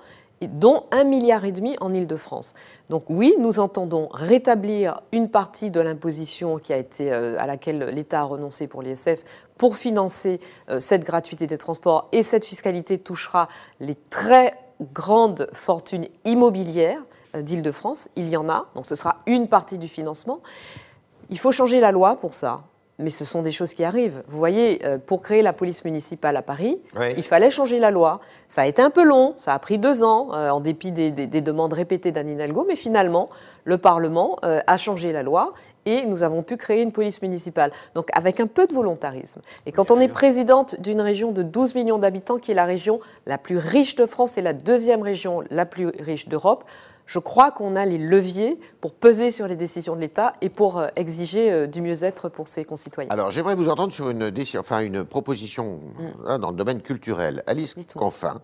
dont 0.49 0.85
un 0.91 1.05
milliard 1.05 1.45
et 1.45 1.53
demi 1.53 1.77
en 1.81 1.93
Île-de-France. 1.93 2.55
Donc 2.91 3.05
oui, 3.09 3.35
nous 3.39 3.61
entendons 3.61 4.09
rétablir 4.13 5.01
une 5.13 5.29
partie 5.29 5.71
de 5.71 5.81
l'imposition 5.81 6.59
qui 6.59 6.73
a 6.73 6.77
été 6.77 7.13
euh, 7.13 7.37
à 7.39 7.47
laquelle 7.47 7.91
l'État 7.93 8.21
a 8.21 8.25
renoncé 8.25 8.67
pour 8.67 8.83
l'ISF 8.83 9.25
pour 9.57 9.77
financer 9.77 10.41
euh, 10.69 10.81
cette 10.81 11.05
gratuité 11.05 11.47
des 11.47 11.59
transports. 11.59 12.09
Et 12.13 12.23
cette 12.23 12.45
fiscalité 12.45 12.99
touchera 12.99 13.49
les 13.81 13.95
très 13.95 14.55
grandes 14.93 15.49
fortunes 15.53 16.07
immobilières. 16.25 17.01
euh, 17.01 17.05
d'Île-de-France. 17.35 18.09
Il 18.17 18.29
y 18.29 18.37
en 18.37 18.49
a, 18.49 18.67
donc 18.75 18.87
ce 18.87 18.95
sera 18.95 19.17
une 19.27 19.49
partie 19.49 19.79
du 19.79 19.89
financement. 19.89 20.41
Il 21.31 21.39
faut 21.39 21.53
changer 21.53 21.81
la 21.81 21.93
loi 21.93 22.17
pour 22.17 22.35
ça 22.35 22.65
mais 22.99 23.11
ce 23.11 23.25
sont 23.25 23.43
des 23.43 23.53
choses 23.53 23.75
qui 23.75 23.85
arrivent. 23.85 24.23
Vous 24.29 24.39
voyez, 24.39 24.85
euh, 24.87 24.99
pour 24.99 25.23
créer 25.23 25.43
la 25.43 25.53
police 25.53 25.85
municipale 25.85 26.37
à 26.37 26.43
Paris, 26.43 26.81
il 27.17 27.23
fallait 27.23 27.51
changer 27.51 27.79
la 27.79 27.91
loi. 27.91 28.21
Ça 28.49 28.63
a 28.63 28.67
été 28.67 28.83
un 28.83 28.91
peu 28.91 29.05
long, 29.05 29.35
ça 29.37 29.55
a 29.55 29.59
pris 29.59 29.79
deux 29.79 30.03
ans, 30.03 30.31
euh, 30.33 30.51
en 30.51 30.61
dépit 30.61 30.93
des, 30.93 31.11
demandes 31.11 31.73
répétées 31.73 32.13
d'Anne 32.13 32.29
Hidalgo, 32.29 32.65
mais 32.69 32.77
finalement, 32.77 33.29
le 33.65 33.79
Parlement 33.79 34.37
euh, 34.45 34.61
a 34.67 34.77
changé 34.77 35.13
la 35.13 35.23
loi 35.23 35.53
et 35.87 36.05
nous 36.07 36.23
avons 36.23 36.43
pu 36.43 36.57
créer 36.57 36.83
une 36.83 36.93
police 36.93 37.23
municipale. 37.23 37.73
Donc 37.95 38.09
avec 38.13 38.41
un 38.41 38.47
peu 38.47 38.67
de 38.67 38.73
volontarisme. 38.73 39.41
Et 39.67 39.73
quand 39.73 39.91
on 39.91 40.01
est 40.01 40.09
présidente 40.09 40.81
d'une 40.81 41.01
région 41.01 41.33
de 41.33 41.43
12 41.43 41.75
millions 41.75 41.99
d'habitants, 41.99 42.39
qui 42.39 42.53
est 42.53 42.55
la 42.55 42.65
région 42.65 43.01
la 43.27 43.39
plus 43.39 43.59
riche 43.59 43.95
de 43.95 44.07
France 44.07 44.39
et 44.39 44.43
la 44.43 44.53
deuxième 44.53 45.03
région 45.03 45.43
la 45.51 45.67
plus 45.67 45.89
riche 45.99 46.29
d'Europe, 46.29 46.65
je 47.07 47.19
crois 47.19 47.51
qu'on 47.51 47.77
a 47.77 47.85
les 47.85 47.99
leviers 47.99 48.59
pour 48.81 48.95
peser 48.95 49.31
sur 49.31 49.47
les 49.47 49.57
décisions 49.57 49.97
de 49.97 50.01
l'État 50.01 50.35
et 50.41 50.49
pour 50.49 50.79
euh, 50.79 50.89
exiger 50.97 51.53
euh, 51.53 51.67
du 51.67 51.83
mieux-être 51.83 52.29
pour 52.29 52.49
ses 52.49 52.65
concitoyens. 52.65 53.11
Alors 53.11 53.31
j'aimerais 53.31 53.55
vous 53.55 53.69
entendre 53.69 53.93
sur 53.93 54.09
une, 54.09 54.33
enfin, 54.57 54.81
une 54.81 55.05
proposition 55.05 55.81
mm. 56.25 56.39
dans 56.39 56.51
le 56.51 56.57
domaine 56.57 56.81
culturel. 56.81 57.43
Alice 57.47 57.75
Canfin, 57.95 58.41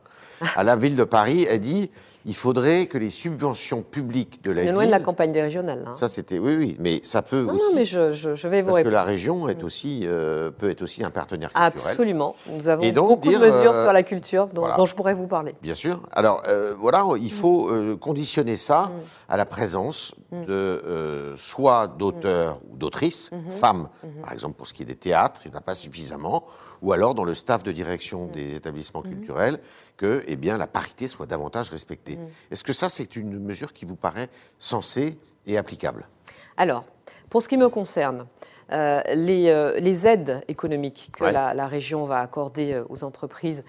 à 0.57 0.65
la 0.65 0.77
ville 0.77 0.97
de 0.97 1.05
Paris, 1.05 1.47
a 1.49 1.59
dit 1.59 1.91
il 2.29 2.37
faudrait 2.37 2.87
que 2.87 2.99
les 2.99 3.09
subventions 3.09 3.83
publiques 3.83 4.45
de 4.45 4.53
la 4.53 4.63
ville... 4.63 4.73
loin 4.73 4.85
de 4.85 4.91
la 4.91 5.01
campagne 5.01 5.33
des 5.33 5.41
régionales. 5.41 5.85
Hein. 5.87 5.95
Ça, 5.95 6.11
c'était... 6.11 6.39
Oui, 6.39 6.57
oui, 6.57 6.77
mais 6.79 7.01
ça 7.03 7.23
peut 7.23 7.41
aussi... 7.41 7.57
Non, 7.57 7.75
mais 7.75 7.87
je, 7.87 8.13
je, 8.13 8.49
vais 8.49 8.61
vous 8.61 8.73
Parce 8.73 8.83
que 8.83 8.89
la 8.91 9.03
région 9.03 9.49
est 9.49 9.65
aussi, 9.65 10.03
euh, 10.05 10.51
peut 10.51 10.69
être 10.69 10.83
aussi 10.83 11.03
un 11.03 11.11
partenaire 11.11 11.49
culturel. 11.49 11.73
Absolument. 11.73 12.37
Nous 12.53 12.69
avons 12.69 12.93
beaucoup 12.93 13.33
de 13.33 13.39
mesures 13.39 13.73
euh, 13.73 13.83
sur 13.83 13.93
la 13.95 14.03
culture 14.03 14.49
dont, 14.49 14.85
je 14.85 14.95
pourrais 14.95 15.15
vous 15.15 15.27
parler. 15.27 15.55
Bien 15.63 15.73
sûr. 15.73 16.03
Alors, 16.13 16.43
euh, 16.49 16.75
voilà, 16.79 17.07
il 17.19 17.33
faut 17.33 17.71
conditionner 17.99 18.57
ça 18.57 18.83
mm. 18.83 19.31
à 19.31 19.37
la 19.39 19.47
présence 19.47 20.15
mm. 20.31 20.45
de 20.45 21.35
soit 21.37 21.87
d'auteurs 21.87 22.61
ou 22.71 22.77
d'autrices, 22.77 23.31
mm-hmm. 23.33 23.51
femmes, 23.51 23.89
mm-hmm. 24.05 24.21
par 24.21 24.33
exemple 24.35 24.57
pour 24.57 24.67
ce 24.67 24.75
qui 24.75 24.83
est 24.83 24.87
des 24.87 24.97
théâtres, 24.97 25.41
il 25.47 25.51
n'y 25.51 25.55
en 25.55 25.61
a 25.61 25.63
pas 25.63 25.75
suffisamment, 25.75 26.45
ou 26.83 26.93
alors 26.93 27.15
dans 27.15 27.25
le 27.25 27.35
staff 27.35 27.63
de 27.63 27.73
direction 27.73 28.27
mm. 28.27 28.31
des 28.31 28.55
établissements 28.57 29.03
culturels, 29.03 29.61
que 29.97 30.23
eh 30.27 30.37
bien, 30.37 30.57
la 30.57 30.67
parité 30.67 31.09
soit 31.09 31.27
davantage 31.27 31.71
respectée. 31.71 32.17
Mm. 32.17 32.29
Est-ce 32.51 32.65
que 32.65 32.73
ça, 32.73 32.89
c'est 32.89 33.17
une 33.17 33.39
mesure 33.39 33.73
qui 33.73 33.85
vous 33.85 33.97
paraît 33.97 34.29
sensée 34.59 35.19
et 35.47 35.59
applicable? 35.59 36.09
Alors, 36.57 36.85
pour 37.31 37.43
ce 37.43 37.49
qui 37.49 37.57
me 37.57 37.69
concerne, 37.69 38.27
euh, 38.73 39.01
les, 39.15 39.49
euh, 39.49 39.79
les, 39.81 40.07
aides 40.07 40.43
économiques 40.49 41.11
que 41.17 41.25
la, 41.25 41.55
la, 41.55 41.67
région 41.67 42.05
va 42.05 42.21
accorder 42.21 42.75
euh, 42.75 42.85
aux 42.91 43.05
entreprises 43.05 43.65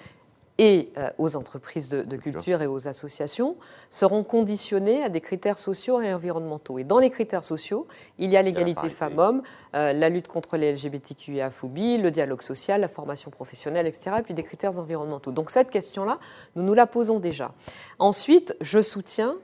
et 0.60 0.92
euh, 0.98 1.10
aux 1.18 1.38
entreprises 1.38 1.90
de, 1.90 2.18
culture 2.18 2.62
et 2.62 2.68
aux 2.68 2.88
associations 2.90 3.56
seront 3.90 4.24
conditionnés 4.24 5.02
à 5.02 5.10
des 5.10 5.22
critères 5.22 5.58
sociaux 5.58 6.02
et 6.02 6.14
environnementaux. 6.14 6.78
Et 6.78 6.84
dans 6.84 7.00
les 7.00 7.10
critères 7.10 7.46
sociaux, 7.46 7.88
il 8.18 8.30
y 8.30 8.36
a 8.36 8.42
l'égalité 8.42 8.90
femmes-hommes, 8.90 9.42
euh, 9.74 9.94
la 9.94 10.10
lutte 10.10 10.28
contre 10.28 10.58
les 10.58 10.74
LGBTQIA-phobies, 10.74 11.98
le 11.98 12.12
dialogue 12.12 12.42
social, 12.42 12.82
la 12.82 12.90
formation 12.90 13.32
professionnelle, 13.32 13.88
etc. 13.88 14.18
Et 14.20 14.22
puis 14.22 14.34
des 14.34 14.44
critères 14.44 14.78
environnementaux. 14.78 15.32
Donc 15.32 15.50
cette 15.50 15.72
question-là, 15.72 16.20
nous 16.56 16.64
nous 16.64 16.74
la 16.74 16.88
posons 16.88 17.20
déjà. 17.20 17.54
Ensuite, 17.98 18.56
je 18.60 18.82
soutiens 18.82 19.36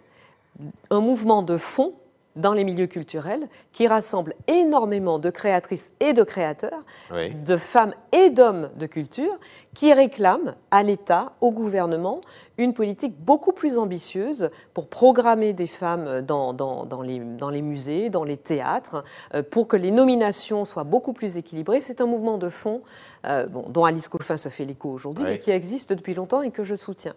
un 0.89 1.00
mouvement 1.00 1.43
de 1.43 1.57
fond 1.57 1.93
dans 2.36 2.54
les 2.54 2.63
milieux 2.63 2.88
culturels 2.88 3.48
qui 3.72 3.88
rassemble 3.88 4.34
énormément 4.48 5.20
de 5.20 5.30
créatrices 5.30 5.92
et 6.00 6.13
de 6.13 6.24
créateurs, 6.24 6.84
de 7.12 7.58
femmes 7.58 7.94
et 8.12 8.30
d'hommes 8.30 8.70
de 8.77 8.86
culture, 8.86 9.39
qui 9.74 9.94
réclament 9.94 10.56
à 10.72 10.84
l'État, 10.84 11.34
au 11.42 11.51
gouvernement, 11.51 12.22
une 12.57 12.74
politique 12.74 13.15
beaucoup 13.19 13.51
plus 13.51 13.77
ambitieuse 13.77 14.50
pour 14.74 14.88
programmer 14.88 15.53
des 15.53 15.67
femmes 15.67 16.21
dans, 16.21 16.53
dans, 16.53 17.01
les, 17.01 17.19
dans 17.19 17.50
les, 17.50 17.62
musées, 17.62 18.09
dans 18.09 18.24
les 18.24 18.38
théâtres, 18.38 19.03
euh, 19.33 19.43
pour 19.43 19.67
que 19.67 19.77
les 19.77 19.91
nominations 19.91 20.65
soient 20.65 20.83
beaucoup 20.83 21.13
plus 21.13 21.38
équilibrées. 21.38 21.81
C'est 21.81 22.01
un 22.01 22.05
mouvement 22.05 22.38
de 22.38 22.50
fond 22.50 22.81
euh, 23.25 23.45
bon, 23.47 23.65
dont 23.69 23.85
Alice 23.85 24.07
Coffin 24.07 24.38
se 24.38 24.50
fait 24.50 24.65
l'écho 24.65 24.89
aujourd'hui, 24.89 25.25
mais 25.25 25.39
qui 25.39 25.51
existe 25.51 25.93
depuis 25.93 26.13
longtemps 26.13 26.41
et 26.41 26.51
que 26.51 26.63
je 26.63 26.75
soutiens. 26.75 27.15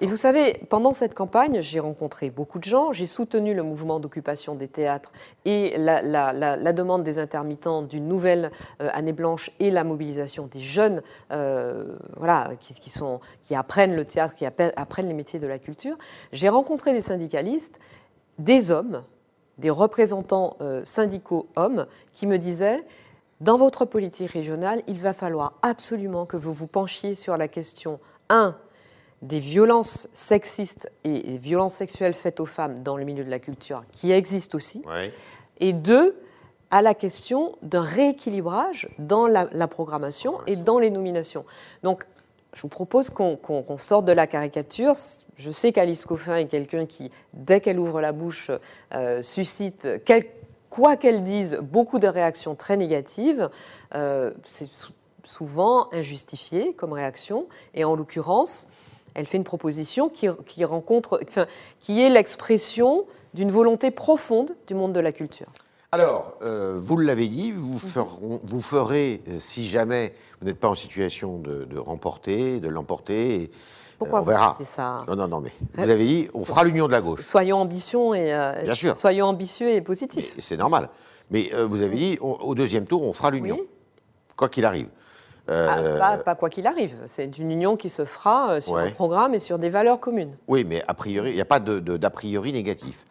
Et 0.00 0.06
vous 0.06 0.16
savez, 0.16 0.54
pendant 0.68 0.92
cette 0.92 1.14
campagne, 1.14 1.60
j'ai 1.60 1.80
rencontré 1.80 2.30
beaucoup 2.30 2.58
de 2.58 2.64
gens, 2.64 2.92
j'ai 2.92 3.06
soutenu 3.06 3.54
le 3.54 3.62
mouvement 3.62 4.00
d'occupation 4.00 4.54
des 4.54 4.68
théâtres 4.68 5.12
et 5.44 5.76
la, 5.78 6.02
la, 6.02 6.32
la, 6.32 6.72
demande 6.72 7.04
des 7.04 7.18
intermittents 7.18 7.82
d'une 7.82 8.08
nouvelle 8.08 8.50
euh, 8.82 8.90
année 8.92 9.12
blanche 9.12 9.50
et 9.60 9.70
la 9.70 9.84
mobilisation 9.84 10.46
des 10.46 10.60
jeunes 10.60 11.02
voilà, 12.16 12.50
qui, 12.58 12.74
qui, 12.74 12.90
sont, 12.90 13.20
qui 13.42 13.54
apprennent 13.54 13.94
le 13.94 14.04
théâtre, 14.04 14.34
qui 14.34 14.44
apprennent 14.46 14.73
les 14.98 15.14
métiers 15.14 15.40
de 15.40 15.46
la 15.46 15.58
culture. 15.58 15.96
J'ai 16.32 16.48
rencontré 16.48 16.92
des 16.92 17.00
syndicalistes 17.00 17.78
des 18.38 18.70
hommes, 18.70 19.04
des 19.58 19.70
représentants 19.70 20.56
syndicaux 20.82 21.48
hommes, 21.54 21.86
qui 22.12 22.26
me 22.26 22.36
disaient 22.38 22.84
dans 23.40 23.56
votre 23.56 23.84
politique 23.84 24.30
régionale, 24.30 24.82
il 24.86 24.98
va 24.98 25.12
falloir 25.12 25.54
absolument 25.62 26.24
que 26.24 26.36
vous 26.36 26.52
vous 26.52 26.66
penchiez 26.66 27.14
sur 27.14 27.36
la 27.36 27.48
question 27.48 28.00
1 28.28 28.56
des 29.22 29.40
violences 29.40 30.08
sexistes 30.12 30.90
et 31.04 31.38
violences 31.38 31.74
sexuelles 31.74 32.14
faites 32.14 32.40
aux 32.40 32.46
femmes 32.46 32.78
dans 32.80 32.96
le 32.96 33.04
milieu 33.04 33.24
de 33.24 33.30
la 33.30 33.38
culture, 33.38 33.84
qui 33.92 34.12
existent 34.12 34.56
aussi, 34.56 34.82
et 35.60 35.72
deux, 35.72 36.16
à 36.70 36.82
la 36.82 36.94
question 36.94 37.56
d'un 37.62 37.82
rééquilibrage 37.82 38.88
dans 38.98 39.26
la, 39.26 39.68
programmation 39.68 40.38
et 40.46 40.56
dans 40.56 40.78
les 40.78 40.90
nominations. 40.90 41.44
Donc, 41.82 42.04
je 42.54 42.62
vous 42.62 42.68
propose 42.68 43.10
qu'on 43.10 43.78
sorte 43.78 44.04
de 44.04 44.12
la 44.12 44.26
caricature. 44.26 44.94
Je 45.36 45.50
sais 45.50 45.72
qu'Alice 45.72 46.06
Coffin 46.06 46.36
est 46.36 46.46
quelqu'un 46.46 46.86
qui, 46.86 47.10
dès 47.32 47.60
qu'elle 47.60 47.80
ouvre 47.80 48.00
la 48.00 48.12
bouche, 48.12 48.50
euh, 48.94 49.22
suscite, 49.22 49.88
quoi 50.70 50.96
qu'elle 50.96 51.24
dise, 51.24 51.58
beaucoup 51.60 51.98
de 51.98 52.06
réactions 52.06 52.54
très 52.54 52.76
négatives. 52.76 53.50
Euh, 53.94 54.32
c'est 54.44 54.68
souvent 55.24 55.88
injustifié 55.92 56.74
comme 56.74 56.92
réaction. 56.92 57.48
Et 57.74 57.84
en 57.84 57.96
l'occurrence, 57.96 58.68
elle 59.14 59.26
fait 59.26 59.36
une 59.36 59.44
proposition 59.44 60.08
qui, 60.08 60.26
est 60.26 62.10
l'expression 62.10 63.04
d'une 63.34 63.50
volonté 63.50 63.90
profonde 63.90 64.54
du 64.68 64.74
monde 64.74 64.92
de 64.92 65.00
la 65.00 65.12
culture. 65.12 65.48
Alors, 65.94 66.34
euh, 66.42 66.80
vous 66.82 66.96
l'avez 66.96 67.28
dit, 67.28 67.52
vous, 67.52 67.78
vous, 68.42 68.60
ferez, 68.60 69.22
si 69.38 69.68
jamais 69.68 70.12
vous 70.40 70.48
n'êtes 70.48 70.58
pas 70.58 70.66
en 70.68 70.74
situation 70.74 71.38
de, 71.38 71.78
remporter, 71.78 72.58
de 72.58 72.66
l'emporter, 72.66 73.52
euh, 73.52 73.56
pourquoi 73.96 74.22
on 74.22 74.24
verra. 74.24 74.56
C'est 74.58 74.64
ça. 74.64 75.04
Non, 75.06 75.14
non, 75.14 75.28
non, 75.28 75.40
mais 75.40 75.52
vous 75.74 75.88
avez 75.88 76.04
dit, 76.04 76.28
on 76.34 76.42
fera 76.42 76.64
l'union 76.64 76.88
de 76.88 76.92
la 76.92 77.00
gauche. 77.00 77.20
Soyons 77.20 77.58
ambitieux 77.58 78.16
et 78.16 78.34
euh, 78.34 78.64
Bien 78.64 78.74
sûr. 78.74 78.98
soyons 78.98 79.26
ambitieux 79.26 79.68
et 79.68 79.80
positifs. 79.82 80.34
C'est 80.40 80.56
normal. 80.56 80.88
Mais 81.30 81.52
vous 81.68 81.80
avez 81.80 81.96
dit, 81.96 82.18
au 82.20 82.56
deuxième 82.56 82.86
tour, 82.86 83.04
on 83.04 83.12
fera 83.12 83.30
l'union, 83.30 83.60
quoi 84.34 84.48
qu'il 84.48 84.64
arrive. 84.64 84.88
Euh, 85.50 85.98
ah, 86.00 86.18
pas, 86.18 86.34
quoi 86.34 86.48
qu'il 86.48 86.66
arrive. 86.66 86.96
C'est 87.04 87.36
une 87.38 87.50
union 87.50 87.76
qui 87.76 87.90
se 87.90 88.04
fera 88.04 88.52
euh, 88.52 88.60
sur 88.60 88.76
un 88.78 88.90
programme 88.90 89.34
et 89.34 89.38
sur 89.38 89.58
des 89.58 89.68
valeurs 89.68 90.00
communes. 90.00 90.36
Oui, 90.48 90.64
mais 90.64 90.82
a 90.88 90.94
priori, 90.94 91.30
il 91.30 91.34
n'y 91.34 91.40
a 91.40 91.44
pas 91.44 91.60
d'a 91.60 92.10
priori 92.10 92.52
négatif. 92.52 93.04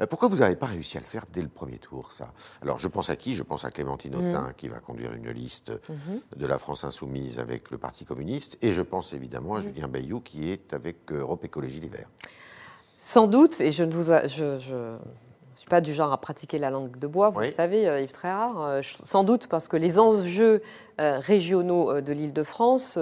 Euh, 0.00 0.06
pourquoi 0.06 0.28
vous 0.28 0.36
n'avez 0.36 0.54
pas 0.54 0.66
réussi 0.66 0.96
à 0.96 1.00
le 1.00 1.06
faire 1.06 1.24
dès 1.32 1.42
le 1.42 1.48
premier 1.48 1.78
tour, 1.78 2.12
ça? 2.12 2.32
Alors, 2.62 2.78
je 2.78 2.86
pense 2.86 3.10
à 3.10 3.16
qui? 3.16 3.34
Je 3.34 3.42
pense 3.42 3.64
à 3.64 3.70
Clémentine 3.70 4.14
mm. 4.14 4.30
Autain, 4.30 4.52
qui 4.56 4.68
va 4.68 4.78
conduire 4.78 5.12
une 5.14 5.30
liste 5.30 5.72
mm-hmm. 5.72 6.38
de 6.38 6.46
la 6.46 6.58
France 6.58 6.84
Insoumise 6.84 7.40
avec 7.40 7.70
le 7.70 7.78
Parti 7.78 8.04
communiste. 8.04 8.56
Et 8.62 8.70
je 8.70 8.82
pense 8.82 9.12
évidemment 9.12 9.56
à 9.56 9.60
mm. 9.60 9.62
Julien 9.62 9.88
Bayou, 9.88 10.20
qui 10.20 10.50
est 10.50 10.72
avec 10.72 11.10
Europe 11.10 11.44
Écologie 11.44 11.80
Les 11.80 11.88
Verts. 11.88 12.08
Sans 12.98 13.26
doute, 13.26 13.60
et 13.60 13.72
je 13.72 13.82
ne 13.82 13.92
vous. 13.92 14.12
je 14.28 14.58
je 14.58 14.96
pas 15.70 15.80
du 15.80 15.94
genre 15.94 16.12
à 16.12 16.18
pratiquer 16.18 16.58
la 16.58 16.68
langue 16.68 16.98
de 16.98 17.06
bois, 17.06 17.30
vous 17.30 17.40
le 17.40 17.48
savez, 17.48 17.88
euh, 17.88 18.02
Yves 18.02 18.12
Tréhard. 18.12 18.60
Euh, 18.60 18.80
sans 18.82 19.24
doute 19.24 19.46
parce 19.46 19.68
que 19.68 19.76
les 19.76 19.98
enjeux 19.98 20.62
euh, 21.00 21.18
régionaux 21.20 22.00
de 22.00 22.12
l'Île-de-France 22.12 22.98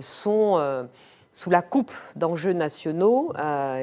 sont 0.00 0.88
sous 1.30 1.50
la 1.50 1.60
coupe 1.60 1.92
d'enjeux 2.16 2.54
nationaux 2.54 3.32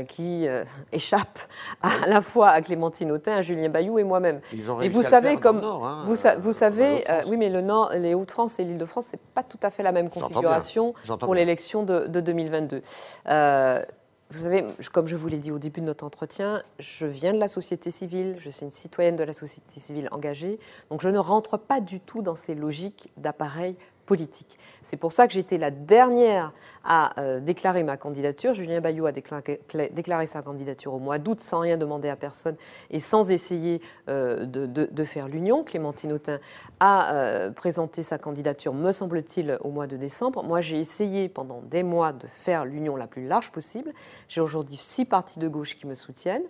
qui 0.09 0.47
échappent 0.91 1.39
à, 1.81 2.07
la 2.07 2.21
fois 2.21 2.49
à 2.49 2.61
Clémentine 2.61 3.11
Autain, 3.11 3.33
à 3.33 3.41
Julien 3.43 3.69
Bayou 3.69 3.99
et 3.99 4.03
moi-même. 4.03 4.41
et 4.81 4.89
vous 4.89 5.03
savez, 5.03 5.37
comme 5.37 5.61
hein, 5.63 6.03
vous, 6.05 6.15
vous, 6.39 6.53
savez, 6.53 7.03
oui, 7.27 7.37
mais 7.37 7.49
le 7.49 7.61
Nord, 7.61 7.91
les 7.93 8.15
Hauts-de-France 8.15 8.59
et 8.59 8.63
l'Île-de-France, 8.63 9.05
c'est 9.09 9.21
pas 9.21 9.43
tout 9.43 9.59
à 9.61 9.69
fait 9.69 9.83
la 9.83 9.91
même 9.91 10.09
configuration 10.09 10.93
pour 11.19 11.35
l'élection 11.35 11.83
de, 11.83 12.07
de, 12.07 12.19
2022. 12.19 12.81
Vous 14.31 14.39
savez, 14.39 14.65
comme 14.91 15.05
je 15.05 15.15
vous 15.15 15.27
l'ai 15.27 15.37
dit 15.37 15.51
au 15.51 15.59
début 15.59 15.81
de 15.81 15.85
notre 15.85 16.03
entretien, 16.03 16.63
je 16.79 17.05
viens 17.05 17.31
de 17.31 17.37
la 17.37 17.47
société 17.47 17.91
civile, 17.91 18.35
je 18.39 18.49
suis 18.49 18.65
une 18.65 18.71
citoyenne 18.71 19.15
de 19.15 19.23
la 19.23 19.33
société 19.33 19.79
civile 19.79 20.09
engagée, 20.11 20.59
donc 20.89 21.01
je 21.01 21.09
ne 21.09 21.19
rentre 21.19 21.57
pas 21.57 21.79
du 21.79 21.99
tout 21.99 22.23
dans 22.23 22.35
ces 22.35 22.55
logiques 22.55 23.11
d'appareil 23.17 23.75
C'est 24.83 24.97
pour 24.97 25.11
ça 25.11 25.27
que 25.27 25.33
j'étais 25.33 25.57
la 25.57 25.71
dernière 25.71 26.53
à 26.83 27.19
euh, 27.19 27.39
déclarer 27.39 27.83
ma 27.83 27.97
candidature. 27.97 28.53
Julien 28.53 28.79
Bayou 28.79 29.07
a 29.07 29.11
déclaré, 29.11 30.25
sa 30.27 30.41
candidature 30.43 30.93
au 30.93 30.99
mois 30.99 31.17
d'août 31.17 31.41
sans 31.41 31.59
rien 31.59 31.77
demander 31.77 32.09
à 32.09 32.15
personne 32.15 32.55
et 32.91 32.99
sans 32.99 33.31
essayer 33.31 33.81
euh, 34.07 34.45
de, 34.45 35.03
faire 35.03 35.27
l'union. 35.27 35.63
Clémentine 35.63 36.13
Autain 36.13 36.39
a 36.79 37.13
euh, 37.13 37.51
présenté 37.51 38.03
sa 38.03 38.17
candidature, 38.17 38.73
me 38.73 38.91
semble-t-il, 38.91 39.57
au 39.61 39.71
mois 39.71 39.87
de 39.87 39.97
décembre. 39.97 40.43
Moi, 40.43 40.61
j'ai 40.61 40.79
essayé 40.79 41.27
pendant 41.27 41.61
des 41.63 41.83
mois 41.83 42.13
de 42.13 42.27
faire 42.27 42.65
l'union 42.65 42.95
la 42.95 43.07
plus 43.07 43.27
large 43.27 43.51
possible. 43.51 43.91
J'ai 44.27 44.41
aujourd'hui 44.41 44.77
six 44.77 45.05
partis 45.05 45.39
de 45.39 45.47
gauche 45.47 45.75
qui 45.75 45.87
me 45.87 45.95
soutiennent 45.95 46.45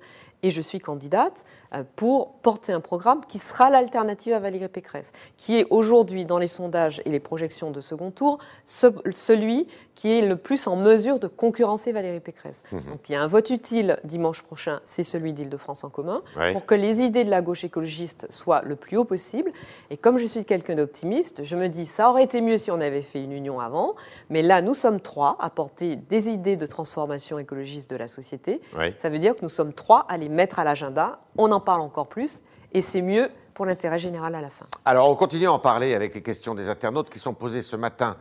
et 0.46 0.52
je 0.52 0.62
suis 0.62 0.78
candidate 0.78 1.44
euh, 1.74 1.84
pour 1.96 2.34
porter 2.34 2.72
un 2.72 2.80
programme 2.80 3.26
qui 3.28 3.40
sera 3.40 3.72
l'alternative 3.72 4.34
à 4.34 4.40
Valérie 4.40 4.68
Pécresse, 4.68 5.12
qui 5.38 5.58
est 5.58 5.66
aujourd'hui 5.72 6.24
dans 6.24 6.38
les 6.38 6.48
sondages 6.48 7.02
et 7.04 7.10
les 7.10 7.20
projections 7.20 7.72
de 7.72 7.82
second 7.82 8.12
tour 8.12 8.38
celui 8.64 9.68
qui 9.96 10.12
est 10.12 10.22
le 10.22 10.36
plus 10.36 10.68
en 10.68 10.76
mesure 10.76 11.20
de 11.20 11.28
concurrencer 11.28 11.92
Valérie 11.94 12.20
Pécresse. 12.20 12.64
Mhm. 12.72 12.82
Donc 12.82 13.10
il 13.10 13.14
y 13.14 13.16
a 13.16 13.24
un 13.24 13.28
vote 13.28 13.50
utile 13.50 13.98
dimanche 14.04 14.44
prochain, 14.44 14.82
c'est 14.84 15.04
celui 15.04 15.34
d'Île-de-France 15.34 15.84
en 15.84 15.90
commun, 15.90 16.22
pour 16.54 16.66
que 16.68 16.76
les 16.76 17.02
idées 17.02 17.24
de 17.24 17.32
la 17.32 17.42
gauche 17.42 17.64
écologiste 17.64 18.28
soient 18.30 18.62
le 18.64 18.76
plus 18.76 18.98
haut 18.98 19.06
possible. 19.06 19.52
Et 19.90 19.98
comme 19.98 20.18
je 20.18 20.26
suis 20.26 20.46
quelqu'un 20.46 20.76
d'optimiste, 20.76 21.44
je 21.44 21.56
me 21.56 21.70
dis 21.70 21.88
ça 21.88 22.10
aurait 22.10 22.24
été 22.24 22.42
mieux 22.42 22.58
si 22.58 22.70
on 22.70 22.82
avait 22.82 23.02
fait 23.02 23.24
une 23.24 23.32
union 23.32 23.60
avant, 23.60 23.96
mais 24.30 24.44
là 24.44 24.62
nous 24.62 24.76
sommes 24.76 25.00
trois 25.00 25.38
à 25.40 25.50
porter 25.50 25.96
des 25.96 26.30
idées 26.30 26.58
de 26.58 26.66
transformation 26.68 27.40
écologiste 27.40 27.90
de 27.90 27.96
la 27.96 28.08
société. 28.08 28.62
Ça 28.98 29.10
veut 29.10 29.20
dire 29.20 29.36
que 29.36 29.42
nous 29.42 29.50
sommes 29.50 29.74
trois 29.74 30.06
à 30.10 30.18
les 30.18 30.30
mettre 30.36 30.60
à 30.60 30.64
l'agenda, 30.64 31.20
on 31.38 31.52
en 31.52 31.60
parle 31.60 31.82
encore 31.82 32.08
plus, 32.08 32.42
et 32.74 32.82
c'est 32.82 33.02
mieux 33.02 33.32
pour 33.54 33.66
l'intérêt 33.66 33.98
général 33.98 34.36
à 34.36 34.42
la 34.42 34.50
fin. 34.50 34.66
Alors 34.84 35.10
on 35.10 35.16
continue 35.16 35.48
à 35.48 35.54
en 35.54 35.60
parler 35.60 35.96
avec 35.96 36.14
les 36.14 36.22
questions 36.22 36.54
des 36.54 36.70
internautes 36.70 37.10
qui 37.10 37.20
sont 37.20 37.34
posées 37.34 37.62
ce 37.62 37.76
matin 37.76 38.18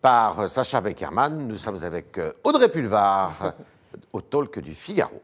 par 0.00 0.40
euh, 0.40 0.48
Sacha 0.48 0.80
Beckerman. 0.80 1.46
Nous 1.46 1.58
sommes 1.58 1.82
avec 1.82 2.16
euh, 2.18 2.32
Audrey 2.44 2.68
Pulvar 2.68 3.54
au 4.12 4.20
talk 4.20 4.60
du 4.60 4.74
Figaro. 4.74 5.20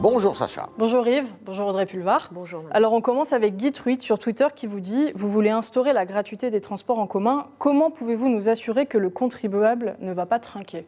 Bonjour 0.00 0.36
Sacha. 0.36 0.68
Bonjour 0.78 1.08
Yves, 1.08 1.26
bonjour 1.42 1.66
Audrey 1.66 1.84
Pulvar. 1.84 2.28
Bonjour. 2.30 2.62
Alors 2.70 2.92
on 2.92 3.00
commence 3.00 3.32
avec 3.32 3.56
Guy 3.56 3.72
Truitt 3.72 4.00
sur 4.00 4.20
Twitter 4.20 4.46
qui 4.54 4.68
vous 4.68 4.78
dit 4.78 5.10
Vous 5.16 5.28
voulez 5.28 5.50
instaurer 5.50 5.92
la 5.92 6.06
gratuité 6.06 6.52
des 6.52 6.60
transports 6.60 7.00
en 7.00 7.08
commun. 7.08 7.48
Comment 7.58 7.90
pouvez-vous 7.90 8.28
nous 8.28 8.48
assurer 8.48 8.86
que 8.86 8.96
le 8.96 9.10
contribuable 9.10 9.96
ne 9.98 10.12
va 10.12 10.24
pas 10.24 10.38
trinquer? 10.38 10.86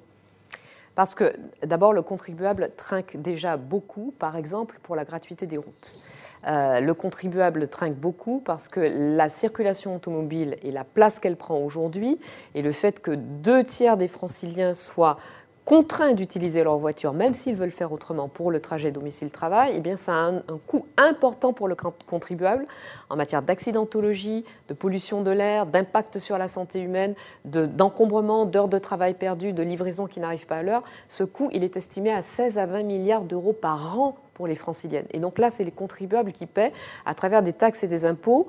Parce 0.95 1.17
que 1.17 1.33
d'abord, 1.65 1.93
le 1.93 2.03
contribuable 2.03 2.71
trinque 2.77 3.17
déjà 3.17 3.57
beaucoup, 3.57 4.15
par 4.17 4.37
exemple, 4.37 4.79
pour 4.83 4.95
la 4.95 5.05
gratuité 5.05 5.47
des 5.47 5.57
routes. 5.57 5.99
Euh, 6.47 6.81
le 6.81 6.95
contribuable 6.95 7.69
trinque 7.69 7.97
beaucoup 7.97 8.41
parce 8.41 8.69
que 8.69 8.81
la 8.81 9.29
circulation 9.29 9.95
automobile 9.97 10.57
et 10.63 10.73
la 10.73 10.85
place 10.85 11.21
qu'elle 11.21 11.37
prend 11.37 11.59
aujourd'hui 11.59 12.19
et 12.55 12.63
le 12.63 12.73
fait 12.73 13.01
que 13.01 13.11
deux 13.11 13.63
tiers 13.63 13.99
des 13.99 14.09
franciliens 14.09 14.73
soient 14.73 15.19
contraints 15.65 16.15
d'utiliser 16.15 16.65
leur 16.65 16.77
voiture, 16.77 17.13
même 17.13 17.35
s'ils 17.35 17.55
veulent 17.55 17.71
faire 17.71 17.93
autrement 17.93 18.29
pour 18.29 18.51
le 18.51 18.61
trajet 18.61 18.91
domicile-travail, 18.91 19.73
eh 19.77 19.81
bien, 19.81 19.97
ça 19.97 20.15
a 20.15 20.29
un, 20.29 20.43
coût 20.67 20.87
important 20.97 21.53
pour 21.53 21.69
le 21.69 21.77
contribuable 22.07 22.67
en 23.09 23.17
matière 23.17 23.43
d'accidentologie, 23.43 24.45
de 24.69 24.75
pollution 24.75 25.23
de 25.23 25.31
l'air, 25.31 25.67
d'impact 25.67 26.19
sur 26.19 26.39
la 26.39 26.49
santé 26.49 26.81
humaine, 26.81 27.15
d'encombrement, 27.45 28.47
d'heures 28.47 28.69
de 28.69 28.79
travail 28.79 29.15
perdues, 29.15 29.53
de 29.53 29.63
livraisons 29.63 30.07
qui 30.07 30.21
n'arrivent 30.21 30.47
pas 30.47 30.59
à 30.59 30.63
l'heure. 30.63 30.83
Ce 31.09 31.25
coût, 31.25 31.51
il 31.53 31.63
est 31.65 31.77
estimé 31.77 32.11
à 32.11 32.23
16 32.23 32.59
à 32.59 32.67
20 32.67 32.83
milliards 32.83 33.25
d'euros 33.25 33.53
par 33.53 33.99
an 33.99 34.17
pour 34.35 34.47
les 34.47 34.57
franciliennes. 34.57 35.07
Et 35.11 35.21
donc 35.21 35.39
là, 35.39 35.51
c'est 35.51 35.65
les 35.65 35.71
contribuables 35.71 36.33
qui 36.33 36.47
paient 36.47 36.73
à 37.05 37.15
travers 37.15 37.43
des 37.43 37.53
taxes 37.53 37.85
et 37.85 37.89
des 37.89 38.07
impôts 38.07 38.49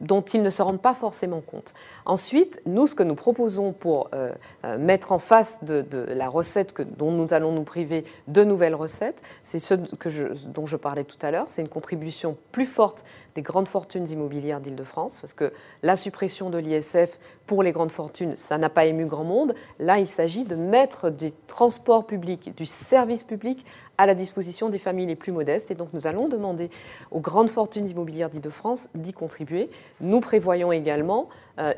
dont 0.00 0.22
ils 0.22 0.42
ne 0.42 0.50
se 0.50 0.62
rendent 0.62 0.80
pas 0.80 0.94
forcément 0.94 1.40
compte. 1.40 1.74
Ensuite, 2.06 2.60
nous, 2.66 2.86
ce 2.86 2.94
que 2.94 3.02
nous 3.02 3.14
proposons 3.14 3.72
pour 3.72 4.08
euh, 4.14 4.32
euh, 4.64 4.78
mettre 4.78 5.12
en 5.12 5.18
face 5.18 5.64
de, 5.64 5.84
la 6.08 6.28
recette 6.28 6.72
que, 6.72 6.82
dont 6.82 7.12
nous 7.12 7.34
allons 7.34 7.52
nous 7.52 7.64
priver 7.64 8.04
de 8.28 8.44
nouvelles 8.44 8.74
recettes, 8.74 9.22
c'est 9.42 9.58
ce 9.58 9.74
dont 9.74 10.66
je 10.66 10.76
parlais 10.76 11.04
tout 11.04 11.18
à 11.22 11.30
l'heure, 11.30 11.46
c'est 11.48 11.62
une 11.62 11.68
contribution 11.68 12.36
plus 12.52 12.66
forte 12.66 13.04
des 13.34 13.42
grandes 13.42 13.68
fortunes 13.68 14.08
immobilières 14.08 14.60
d'Île-de-France, 14.60 15.20
parce 15.20 15.32
que 15.32 15.52
la 15.82 15.96
suppression 15.96 16.50
de 16.50 16.58
l'ISF 16.58 17.18
pour 17.46 17.62
les 17.62 17.72
grandes 17.72 17.92
fortunes, 17.92 18.36
ça 18.36 18.58
n'a 18.58 18.68
pas 18.68 18.84
ému 18.84 19.06
grand 19.06 19.24
monde. 19.24 19.54
Là, 19.78 19.98
il 19.98 20.08
s'agit 20.08 20.44
de 20.44 20.56
mettre 20.56 21.10
des 21.10 21.32
transports 21.46 22.06
publics, 22.06 22.54
du 22.56 22.66
service 22.66 23.24
public 23.24 23.64
à 23.98 24.06
la 24.06 24.14
disposition 24.14 24.68
des 24.68 24.78
familles 24.78 25.06
les 25.06 25.16
plus 25.16 25.32
modestes. 25.32 25.70
Et 25.70 25.74
donc, 25.74 25.90
nous 25.92 26.06
allons 26.06 26.28
demander 26.28 26.70
aux 27.10 27.20
grandes 27.20 27.50
fortunes 27.50 27.88
immobilières 27.88 28.30
d'Île-de-France 28.30 28.88
d'y 28.94 29.12
contribuer. 29.12 29.70
Nous 30.00 30.20
prévoyons 30.20 30.72
également 30.72 31.28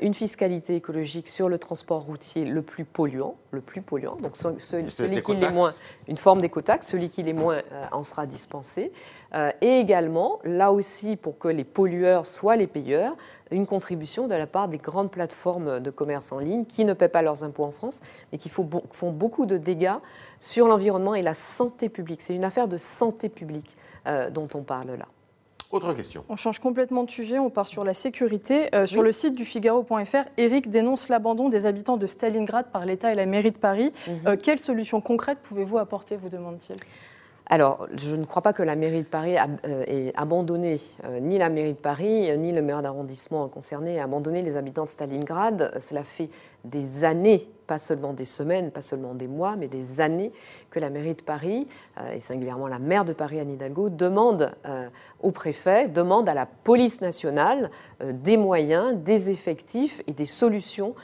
une 0.01 0.15
fiscalité 0.15 0.77
écologique 0.77 1.29
sur 1.29 1.49
le 1.49 1.59
transport 1.59 2.03
routier 2.03 2.45
le 2.45 2.63
plus 2.63 2.85
polluant, 2.85 3.35
le 3.51 3.61
plus 3.61 3.83
polluant. 3.83 4.17
Donc, 4.17 4.37
celui 4.37 5.23
qui 5.23 5.35
l'est 5.35 5.51
moins, 5.51 5.73
une 6.09 6.17
forme 6.17 6.41
d'écotaxe, 6.41 6.87
celui 6.89 7.11
qui 7.11 7.23
l'est 7.23 7.33
moins 7.33 7.57
euh, 7.73 7.87
en 7.91 8.03
sera 8.03 8.27
dispensé. 8.27 8.93
et 9.61 9.79
également, 9.79 10.39
là 10.45 10.73
aussi, 10.73 11.17
pour 11.17 11.39
que 11.39 11.49
les 11.49 11.65
pollueurs 11.65 12.27
soient 12.27 12.57
les 12.57 12.67
payeurs, 12.67 13.17
une 13.51 13.67
contribution 13.67 14.29
de 14.29 14.35
la 14.35 14.47
part 14.47 14.69
des 14.69 14.79
grandes 14.79 15.11
plateformes 15.11 15.81
de 15.81 15.91
commerce 15.91 16.33
en 16.33 16.39
ligne 16.39 16.65
qui 16.65 16.85
ne 16.85 16.93
paient 16.93 17.09
pas 17.09 17.23
leurs 17.23 17.43
impôts 17.43 17.65
en 17.65 17.73
France, 17.73 18.01
mais 18.31 18.39
qui 18.39 18.51
font 18.51 19.11
beaucoup 19.11 19.47
de 19.47 19.57
dégâts 19.57 19.99
sur 20.39 20.69
l'environnement 20.69 21.15
et 21.15 21.23
la 21.23 21.35
santé 21.35 21.89
publique. 21.89 22.23
C'est 22.23 22.35
une 22.35 22.45
affaire 22.45 22.69
de 22.69 22.77
santé 22.77 23.29
publique 23.29 23.77
dont 24.33 24.49
on 24.55 24.63
parle 24.63 24.93
là. 24.99 25.07
Autre 25.73 25.95
question. 25.95 26.23
On 26.29 26.37
change 26.37 26.59
complètement 26.59 27.03
de 27.03 27.11
sujet, 27.11 27.39
on 27.39 27.49
part 27.49 27.67
sur 27.67 27.83
la 27.83 27.95
sécurité. 27.95 28.69
Euh, 28.75 28.85
sur 28.85 29.03
le 29.03 29.11
site 29.11 29.35
du 29.35 29.47
Figaro.fr, 29.47 30.29
Eric 30.37 30.69
dénonce 30.69 31.09
l'abandon 31.09 31.49
des 31.49 31.65
habitants 31.65 31.97
de 31.97 32.07
Stalingrad 32.07 32.71
par 32.71 32.85
l'État 32.85 33.11
et 33.11 33.15
la 33.15 33.25
mairie 33.25 33.53
de 33.53 33.59
Paris. 33.59 33.91
Mhm. 34.07 34.21
Euh, 34.27 34.37
quelles 34.37 34.59
solutions 34.59 35.01
concrètes 35.01 35.39
pouvez-vous 35.43 35.79
apporter, 35.79 36.17
vous 36.17 36.29
demande-t-il? 36.29 36.77
Alors, 37.47 37.87
je 37.95 38.17
ne 38.17 38.25
crois 38.25 38.41
pas 38.41 38.53
que 38.53 38.63
la 38.63 38.77
mairie 38.77 39.03
de 39.03 39.07
Paris 39.07 39.37
euh, 39.67 39.85
ait 39.87 40.13
abandonné, 40.17 40.81
ni 41.21 41.39
la 41.39 41.51
mairie 41.51 41.75
de 41.75 41.79
Paris, 41.79 42.37
ni 42.39 42.53
le 42.53 42.63
maire 42.63 42.83
d'arrondissement 42.83 43.49
concerné, 43.49 43.97
ait 43.97 44.01
abandonné 44.01 44.43
les 44.43 44.57
habitants 44.57 44.85
de 44.85 44.89
Stalingrad. 44.89 45.73
Cela 45.79 46.05
fait 46.05 46.31
des 46.65 47.05
années, 47.05 47.49
pas 47.67 47.79
seulement 47.79 48.13
des 48.13 48.25
semaines, 48.25 48.71
pas 48.71 48.81
seulement 48.81 49.15
des 49.15 49.27
mois, 49.27 49.57
mais 49.57 49.69
des 49.69 50.01
années 50.01 50.33
que 50.71 50.79
la 50.79 50.91
mairie 50.91 51.15
de 51.15 51.23
Paris, 51.23 51.67
euh, 51.99 52.13
et 52.13 52.21
singulièrement 52.21 52.69
la 52.69 52.79
maire 52.79 53.05
de 53.05 53.13
Paris, 53.13 53.41
Anne 53.41 53.51
Hidalgo, 53.51 53.91
demande 53.91 54.53
euh, 54.67 54.89
au 55.21 55.33
préfet, 55.33 55.89
demande 55.89 56.29
à 56.29 56.35
la 56.35 56.47
police 56.47 57.01
nationale 57.01 57.71
euh, 58.03 58.13
des 58.13 58.37
moyens, 58.37 58.95
des 58.95 59.31
effectifs 59.31 60.03
et 60.07 60.13
des 60.13 60.27
solutions 60.27 60.95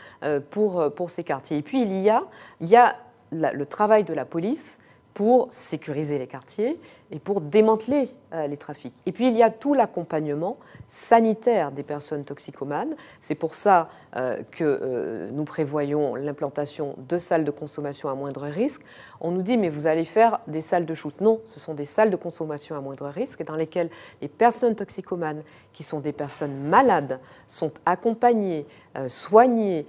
pour, 0.50 0.90
ces 1.08 1.24
quartiers. 1.24 1.58
Et 1.58 1.62
puis 1.62 1.82
il 1.82 1.98
y 1.98 2.76
a 2.76 2.96
le 3.32 3.64
travail 3.64 4.04
de 4.04 4.12
la 4.12 4.24
police 4.24 4.78
pour 5.14 5.48
sécuriser 5.50 6.18
les 6.18 6.26
quartiers 6.26 6.78
et 7.10 7.18
pour 7.18 7.40
démanteler 7.40 8.08
les 8.46 8.56
trafics. 8.58 8.94
Et 9.06 9.12
puis 9.12 9.28
il 9.28 9.36
y 9.36 9.42
a 9.42 9.50
tout 9.50 9.72
l'accompagnement 9.72 10.58
sanitaire 10.88 11.70
des 11.70 11.82
personnes 11.82 12.24
toxicomanes. 12.24 12.96
C'est 13.20 13.34
pour 13.34 13.54
ça 13.54 13.90
euh, 14.16 14.42
que 14.50 14.64
euh, 14.64 15.30
nous 15.30 15.44
prévoyons 15.44 16.14
l'implantation 16.14 16.94
de 16.96 17.18
salles 17.18 17.44
de 17.44 17.50
consommation 17.50 18.08
à 18.08 18.14
moindre 18.14 18.46
risque. 18.46 18.82
On 19.20 19.30
nous 19.30 19.42
dit, 19.42 19.58
mais 19.58 19.68
vous 19.68 19.86
allez 19.86 20.06
faire 20.06 20.40
des 20.48 20.62
salles 20.62 20.86
de 20.86 20.94
shoot. 20.94 21.20
Non, 21.20 21.40
ce 21.44 21.60
sont 21.60 21.74
des 21.74 21.84
salles 21.84 22.10
de 22.10 22.16
consommation 22.16 22.74
à 22.74 22.80
moindre 22.80 23.06
risque 23.08 23.44
dans 23.44 23.54
lesquelles 23.54 23.90
les 24.22 24.28
personnes 24.28 24.74
toxicomanes, 24.74 25.42
qui 25.74 25.82
sont 25.82 26.00
des 26.00 26.12
personnes 26.12 26.56
malades, 26.56 27.20
sont 27.46 27.70
accompagnées, 27.84 28.66
euh, 28.96 29.06
soignées, 29.08 29.86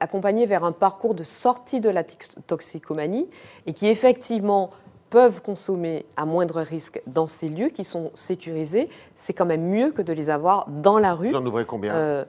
accompagnées 0.00 0.46
vers 0.46 0.64
un 0.64 0.72
parcours 0.72 1.14
de 1.14 1.22
sortie 1.22 1.80
de 1.80 1.88
la 1.88 2.02
toxicomanie 2.02 3.30
et 3.66 3.72
qui 3.72 3.86
effectivement 3.86 4.70
peuvent 5.10 5.42
consommer 5.42 6.06
à 6.16 6.26
moindre 6.26 6.60
risque 6.60 7.00
dans 7.06 7.26
ces 7.26 7.48
lieux 7.48 7.68
qui 7.68 7.84
sont 7.84 8.10
sécurisés, 8.14 8.88
c'est 9.14 9.32
quand 9.32 9.46
même 9.46 9.68
mieux 9.68 9.90
que 9.90 10.02
de 10.02 10.12
les 10.12 10.30
avoir 10.30 10.68
dans 10.68 10.98
la 10.98 11.14
rue. 11.14 11.28
Vous 11.28 11.36
en 11.36 11.46
ouvrez 11.46 11.64
combien? 11.64 11.94
Euh, 11.94 12.24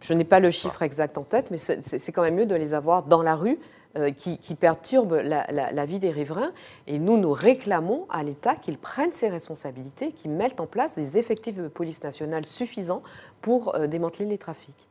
Je 0.00 0.14
n'ai 0.14 0.24
pas 0.24 0.40
le 0.40 0.50
chiffre 0.50 0.82
exact 0.82 1.18
en 1.18 1.24
tête, 1.24 1.50
mais 1.50 1.56
c'est 1.56 2.12
quand 2.12 2.22
même 2.22 2.34
mieux 2.34 2.46
de 2.46 2.54
les 2.54 2.74
avoir 2.74 3.04
dans 3.04 3.22
la 3.22 3.34
rue 3.34 3.58
euh, 3.96 4.10
qui, 4.10 4.54
perturbent 4.54 5.22
la, 5.24 5.86
vie 5.86 5.98
des 5.98 6.10
riverains. 6.10 6.52
Et 6.86 6.98
nous, 6.98 7.16
nous 7.16 7.32
réclamons 7.32 8.06
à 8.10 8.22
l'État 8.22 8.54
qu'il 8.54 8.76
prenne 8.76 9.12
ses 9.12 9.28
responsabilités, 9.28 10.12
qu'il 10.12 10.30
mette 10.30 10.60
en 10.60 10.66
place 10.66 10.94
des 10.94 11.16
effectifs 11.16 11.56
de 11.56 11.68
police 11.68 12.04
nationale 12.04 12.44
suffisants 12.44 13.02
pour 13.40 13.74
euh, 13.74 13.86
démanteler 13.86 14.26
les 14.26 14.36
trafics. 14.36 14.87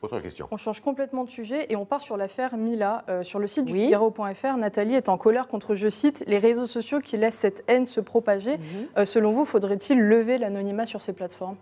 Autre 0.00 0.20
question. 0.20 0.46
On 0.52 0.56
change 0.56 0.80
complètement 0.80 1.24
de 1.24 1.30
sujet 1.30 1.66
et 1.70 1.76
on 1.76 1.84
part 1.84 2.02
sur 2.02 2.16
l'affaire 2.16 2.56
Mila. 2.56 3.04
Euh, 3.08 3.24
sur 3.24 3.40
le 3.40 3.48
site 3.48 3.64
du 3.64 3.74
Figaro.fr, 3.74 4.56
Nathalie 4.56 4.94
est 4.94 5.08
en 5.08 5.18
colère 5.18 5.48
contre, 5.48 5.74
je 5.74 5.88
cite, 5.88 6.22
les 6.28 6.38
réseaux 6.38 6.66
sociaux 6.66 7.00
qui 7.00 7.16
laissent 7.16 7.38
cette 7.38 7.64
haine 7.66 7.84
se 7.84 8.00
propager. 8.00 8.58
Mhm. 8.58 8.64
Euh, 8.96 9.04
selon 9.04 9.32
vous, 9.32 9.44
faudrait-il 9.44 10.00
lever 10.00 10.38
l'anonymat 10.38 10.86
sur 10.86 11.02
ces 11.02 11.12
plateformes? 11.12 11.56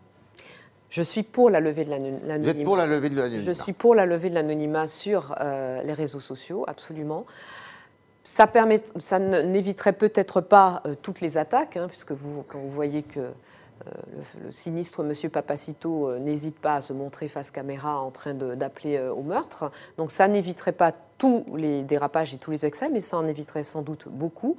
Je 0.90 1.02
suis 1.02 1.22
pour 1.22 1.48
la 1.48 1.60
levée 1.60 1.86
de 1.86 1.90
l'anonymat. 1.90 2.38
Vous 2.38 2.48
êtes 2.50 2.62
pour 2.62 2.76
la 2.76 2.86
levée 2.86 3.08
de 3.08 3.16
l'anonymat 3.16 3.42
Je 3.42 3.52
suis 3.52 3.72
pour 3.72 3.94
la 3.94 4.04
levée 4.04 4.28
de 4.28 4.34
l'anonymat 4.34 4.86
sur 4.86 5.34
euh, 5.40 5.82
les 5.82 5.94
réseaux 5.94 6.20
sociaux, 6.20 6.64
absolument. 6.68 7.24
Ça, 8.22 8.46
permet, 8.46 8.82
ça 8.98 9.18
n'éviterait 9.18 9.94
peut-être 9.94 10.40
pas 10.40 10.82
toutes 11.00 11.20
les 11.20 11.38
attaques, 11.38 11.76
hein, 11.76 11.86
puisque 11.88 12.12
vous, 12.12 12.44
quand 12.46 12.58
vous 12.58 12.70
voyez 12.70 13.02
que 13.02 13.30
euh, 13.86 13.90
le, 14.44 14.52
sinistre 14.52 15.02
Monsieur 15.02 15.28
Papacito 15.28 16.08
euh, 16.08 16.18
n'hésite 16.18 16.58
pas 16.58 16.76
à 16.76 16.80
se 16.80 16.92
montrer 16.92 17.28
face 17.28 17.50
caméra 17.50 18.00
en 18.00 18.10
train 18.10 18.32
d'appeler 18.32 18.96
euh, 18.96 19.12
au 19.12 19.22
meurtre. 19.22 19.70
Donc 19.98 20.10
ça 20.10 20.28
n'éviterait 20.28 20.72
pas 20.72 20.92
tous 21.18 21.44
les 21.54 21.84
dérapages 21.84 22.34
et 22.34 22.38
tous 22.38 22.50
les 22.50 22.64
excès, 22.64 22.88
mais 22.88 23.00
ça 23.00 23.16
en 23.18 23.26
éviterait 23.26 23.62
sans 23.62 23.82
doute 23.82 24.08
beaucoup. 24.08 24.58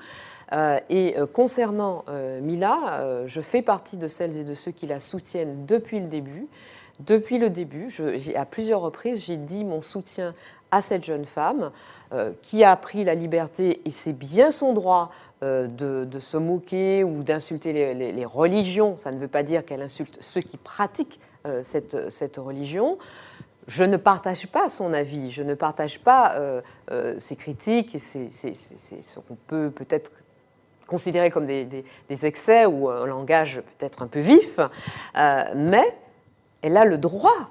et 0.89 1.15
concernant 1.31 2.03
Mila, 2.41 3.27
je 3.27 3.41
fais 3.41 3.61
partie 3.61 3.95
de 3.95 4.07
celles 4.07 4.35
et 4.37 4.43
de 4.43 4.55
ceux 4.55 4.71
qui 4.71 4.87
la 4.87 4.99
soutiennent 4.99 5.67
depuis 5.67 5.99
le 5.99 6.07
début. 6.07 6.47
Depuis 6.99 7.37
le 7.37 7.51
début, 7.51 7.95
à 8.33 8.45
plusieurs 8.47 8.81
reprises, 8.81 9.23
j'ai 9.23 9.37
dit 9.37 9.65
mon 9.65 9.83
soutien 9.83 10.33
à 10.71 10.81
cette 10.81 11.03
jeune 11.03 11.25
femme 11.25 11.69
qui 12.41 12.63
a 12.63 12.75
pris 12.75 13.03
la 13.03 13.13
liberté, 13.13 13.81
et 13.85 13.91
c'est 13.91 14.13
bien 14.13 14.49
son 14.49 14.73
droit, 14.73 15.11
euh, 15.43 15.67
de, 15.67 16.19
se 16.19 16.35
moquer 16.35 17.03
ou 17.03 17.21
d'insulter 17.21 17.93
les, 17.93 18.25
religions. 18.25 18.97
Ça 18.97 19.11
ne 19.11 19.19
veut 19.19 19.27
pas 19.27 19.43
dire 19.43 19.63
qu'elle 19.65 19.83
insulte 19.83 20.17
ceux 20.19 20.41
qui 20.41 20.57
pratiquent 20.57 21.19
euh, 21.45 21.61
cette, 21.61 22.09
cette, 22.09 22.37
religion. 22.37 22.97
Je 23.67 23.83
ne 23.83 23.97
partage 23.97 24.47
pas 24.47 24.69
son 24.71 24.93
avis, 24.93 25.29
je 25.29 25.43
ne 25.43 25.53
partage 25.53 25.99
pas 25.99 26.33
euh, 26.35 27.19
ses 27.19 27.35
critiques 27.35 27.93
et 27.93 27.99
c'est 27.99 28.29
ce 29.01 29.19
qu'on 29.19 29.37
peut 29.45 29.69
peut-être 29.69 30.11
considérer 30.87 31.29
comme 31.29 31.45
des, 31.45 31.65
des, 31.65 32.25
excès 32.25 32.65
ou 32.65 32.89
un 32.89 33.05
langage 33.05 33.61
peut-être 33.77 34.01
un 34.01 34.07
peu 34.07 34.21
vif, 34.21 34.59
mais 35.13 35.95
elle 36.63 36.77
a 36.77 36.85
le 36.85 36.97
droit 36.97 37.49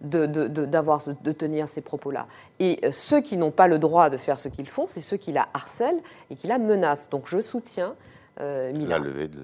de, 0.00 0.26
de, 0.26 1.32
tenir 1.32 1.68
ces 1.68 1.80
propos-là. 1.80 2.26
Et 2.60 2.78
euh, 2.84 2.90
ceux 2.92 3.20
qui 3.20 3.36
n'ont 3.36 3.50
pas 3.50 3.68
le 3.68 3.78
droit 3.78 4.10
de 4.10 4.16
faire 4.16 4.38
ce 4.38 4.48
qu'ils 4.48 4.68
font, 4.68 4.86
c'est 4.86 5.00
ceux 5.00 5.16
qui 5.16 5.32
la 5.32 5.48
harcèlent 5.54 6.00
et 6.30 6.36
qui 6.36 6.46
la 6.46 6.58
menacent. 6.58 7.10
Donc 7.10 7.24
je 7.26 7.40
soutiens 7.40 7.94
euh, 8.40 8.72
Mila. 8.72 8.98
La 8.98 9.04
levée 9.04 9.28
de, 9.28 9.38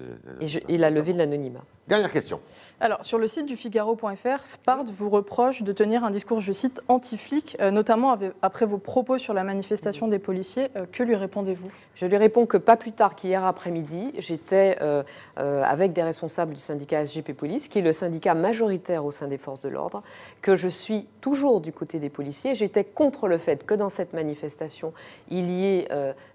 et, 0.69 0.77
la 0.77 0.89
levée 0.89 1.13
de 1.13 1.17
l'anonymat. 1.17 1.63
Dernière 1.87 2.11
question. 2.11 2.39
Alors, 2.79 3.05
sur 3.05 3.19
le 3.19 3.27
site 3.27 3.45
du 3.45 3.55
Figaro.fr, 3.55 4.43
Spard 4.45 4.85
vous 4.85 5.09
reproche 5.09 5.61
de 5.61 5.71
tenir 5.71 6.03
un 6.03 6.09
discours, 6.09 6.41
je 6.41 6.51
cite, 6.51 6.81
anti-flic, 6.87 7.55
euh, 7.59 7.69
notamment 7.69 8.17
après 8.41 8.65
vos 8.65 8.79
propos 8.79 9.19
sur 9.19 9.35
la 9.35 9.43
manifestation 9.43 10.07
des 10.07 10.17
policiers. 10.17 10.69
Euh, 10.75 10.85
que 10.91 11.03
lui 11.03 11.15
répondez-vous? 11.15 11.67
Je 11.93 12.07
lui 12.07 12.17
réponds 12.17 12.47
que 12.47 12.57
pas 12.57 12.75
plus 12.75 12.91
tard 12.91 13.15
qu'hier 13.15 13.45
après-midi, 13.45 14.13
j'étais 14.17 14.77
euh, 14.81 15.03
avec 15.37 15.93
des 15.93 16.01
responsables 16.01 16.53
du 16.53 16.59
syndicat 16.59 17.05
SGP 17.05 17.33
Police, 17.33 17.67
qui 17.67 17.79
est 17.79 17.83
le 17.83 17.93
syndicat 17.93 18.33
majoritaire 18.33 19.05
au 19.05 19.11
sein 19.11 19.27
des 19.27 19.37
forces 19.37 19.59
de 19.59 19.69
l'ordre, 19.69 20.01
que 20.41 20.55
je 20.55 20.67
suis 20.67 21.07
toujours 21.21 21.61
du 21.61 21.71
côté 21.71 21.99
des 21.99 22.09
policiers. 22.09 22.55
J'étais 22.55 22.83
contre 22.83 23.27
le 23.27 23.37
fait 23.37 23.63
que 23.63 23.75
dans 23.75 23.89
cette 23.89 24.13
manifestation, 24.13 24.91
il 25.29 25.51
y 25.51 25.65
ait 25.65 25.87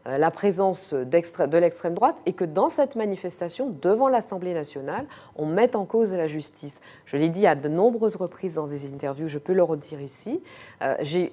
la 0.06 0.30
présence 0.30 0.94
de 0.94 1.58
l'extrême 1.58 1.94
droite 1.94 2.16
et 2.26 2.32
que 2.32 2.44
dans 2.44 2.68
cette 2.68 2.96
manifestation, 2.96 3.74
devant 3.82 4.08
l'Assemblée 4.08 4.54
nationale, 4.54 5.06
on 5.36 5.46
mette 5.46 5.76
en 5.76 5.84
cause 5.84 6.12
la 6.12 6.26
justice. 6.26 6.80
Je 7.04 7.16
l'ai 7.16 7.28
dit 7.28 7.46
à 7.46 7.54
de 7.54 7.68
nombreuses 7.68 8.16
reprises 8.16 8.54
dans 8.54 8.66
des 8.66 8.86
interviews, 8.86 9.28
je 9.28 9.38
peux 9.38 9.52
le 9.52 9.62
redire 9.62 10.00
ici. 10.00 10.42
Euh, 10.82 10.94
j'ai 11.00 11.32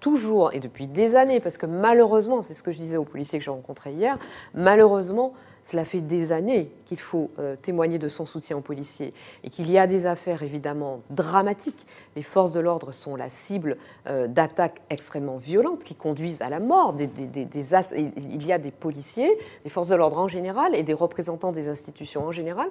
toujours, 0.00 0.52
et 0.52 0.60
depuis 0.60 0.86
des 0.86 1.16
années, 1.16 1.40
parce 1.40 1.56
que 1.56 1.66
malheureusement, 1.66 2.42
c'est 2.42 2.54
ce 2.54 2.62
que 2.62 2.70
je 2.70 2.78
disais 2.78 2.96
aux 2.96 3.04
policiers 3.04 3.38
que 3.38 3.44
j'ai 3.44 3.50
rencontrés 3.50 3.92
hier, 3.92 4.18
malheureusement, 4.54 5.32
cela 5.64 5.84
fait 5.84 6.02
des 6.02 6.30
années 6.30 6.70
qu'il 6.84 7.00
faut 7.00 7.30
euh, 7.38 7.56
témoigner 7.56 7.98
de 7.98 8.06
son 8.06 8.26
soutien 8.26 8.56
aux 8.56 8.60
policiers 8.60 9.14
et 9.42 9.50
qu'il 9.50 9.70
y 9.70 9.78
a 9.78 9.86
des 9.86 10.06
affaires 10.06 10.42
évidemment 10.42 11.00
dramatiques. 11.08 11.86
Les 12.16 12.22
forces 12.22 12.52
de 12.52 12.60
l'ordre 12.60 12.92
sont 12.92 13.16
la 13.16 13.30
cible 13.30 13.78
euh, 14.06 14.28
d'attaques 14.28 14.82
extrêmement 14.90 15.38
violentes 15.38 15.82
qui 15.82 15.94
conduisent 15.94 16.42
à 16.42 16.50
la 16.50 16.60
mort. 16.60 16.94
Il 16.98 18.46
y 18.46 18.52
a 18.52 18.58
des 18.58 18.70
policiers, 18.70 19.38
des 19.64 19.70
forces 19.70 19.88
de 19.88 19.96
l'ordre 19.96 20.18
en 20.18 20.28
général 20.28 20.74
et 20.74 20.82
des 20.82 20.92
représentants 20.92 21.50
des 21.50 21.68
institutions 21.68 22.26
en 22.26 22.30
général 22.30 22.68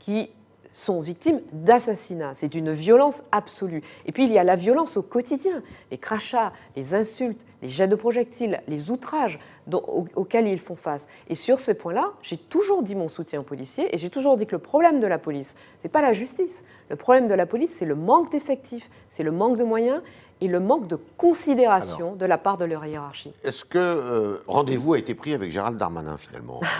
qui 0.00 0.30
sont 0.72 1.00
victimes 1.00 1.40
d'assassinats. 1.52 2.34
C'est 2.34 2.54
une 2.54 2.72
violence 2.72 3.24
absolue. 3.32 3.82
Et 4.06 4.12
puis 4.12 4.24
il 4.24 4.32
y 4.32 4.38
a 4.38 4.44
la 4.44 4.56
violence 4.56 4.96
au 4.96 5.02
quotidien, 5.02 5.62
les 5.90 5.98
crachats, 5.98 6.52
les 6.76 6.94
insultes, 6.94 7.44
les 7.62 7.68
jets 7.68 7.88
de 7.88 7.94
projectiles, 7.94 8.60
les 8.68 8.90
outrages 8.90 9.38
auxquels 9.70 10.46
ils 10.46 10.58
font 10.58 10.76
face. 10.76 11.06
Et 11.28 11.34
sur 11.34 11.58
ces 11.58 11.74
points-là, 11.74 12.12
j'ai 12.22 12.36
toujours 12.36 12.82
dit 12.82 12.94
mon 12.94 13.08
soutien 13.08 13.40
aux 13.40 13.44
policiers 13.44 13.94
et 13.94 13.98
j'ai 13.98 14.10
toujours 14.10 14.36
dit 14.36 14.46
que 14.46 14.52
le 14.52 14.58
problème 14.62 15.00
de 15.00 15.06
la 15.06 15.18
police, 15.18 15.54
ce 15.80 15.86
n'est 15.86 15.90
pas 15.90 16.02
la 16.02 16.12
justice. 16.12 16.64
Le 16.90 16.96
problème 16.96 17.28
de 17.28 17.34
la 17.34 17.46
police, 17.46 17.74
c'est 17.78 17.86
le 17.86 17.94
manque 17.94 18.30
d'effectifs, 18.30 18.90
c'est 19.08 19.22
le 19.22 19.32
manque 19.32 19.58
de 19.58 19.64
moyens 19.64 20.02
et 20.40 20.48
le 20.48 20.58
manque 20.58 20.88
de 20.88 20.96
considération 21.16 22.16
de 22.16 22.26
la 22.26 22.36
part 22.36 22.56
de 22.56 22.64
leur 22.64 22.84
hiérarchie. 22.84 23.32
Est-ce 23.44 23.64
que 23.64 23.78
euh, 23.78 24.38
rendez-vous 24.48 24.94
a 24.94 24.98
été 24.98 25.14
pris 25.14 25.34
avec 25.34 25.52
Gérald 25.52 25.78
Darmanin 25.78 26.16
finalement? 26.16 26.60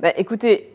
Ben, 0.00 0.12
Écoutez, 0.16 0.71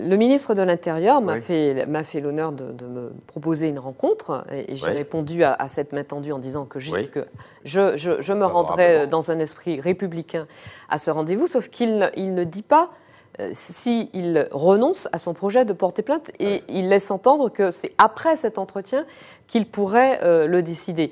le 0.00 0.16
ministre 0.16 0.54
de 0.54 0.62
l'Intérieur 0.62 1.20
m'a 1.20 1.40
fait, 1.40 1.86
fait 2.04 2.20
l'honneur 2.20 2.52
de, 2.52 2.86
me 2.86 3.12
proposer 3.26 3.68
une 3.68 3.78
rencontre 3.78 4.44
et, 4.52 4.76
j'ai 4.76 4.86
répondu 4.86 5.44
à, 5.44 5.68
cette 5.68 5.92
main 5.92 6.04
tendue 6.04 6.32
en 6.32 6.38
disant 6.38 6.64
que, 6.64 6.80
je, 6.80 6.90
que 7.06 7.26
je, 7.64 7.96
je, 7.96 8.32
me 8.32 8.44
rendrais 8.44 9.06
dans 9.06 9.30
un 9.30 9.38
esprit 9.38 9.80
républicain 9.80 10.46
à 10.88 10.98
ce 10.98 11.10
rendez-vous, 11.10 11.46
sauf 11.46 11.68
qu'il 11.68 12.10
il 12.16 12.34
ne 12.34 12.44
dit 12.44 12.62
pas 12.62 12.90
s'il 13.52 14.48
renonce 14.50 15.08
à 15.12 15.18
son 15.18 15.34
projet 15.34 15.64
de 15.64 15.72
porter 15.72 16.02
plainte 16.02 16.30
et 16.40 16.62
il 16.68 16.88
laisse 16.88 17.10
entendre 17.10 17.48
que 17.48 17.70
c'est 17.70 17.92
après 17.96 18.36
cet 18.36 18.58
entretien 18.58 19.06
qu'il 19.46 19.66
pourrait 19.70 20.20
le 20.46 20.62
décider. 20.62 21.10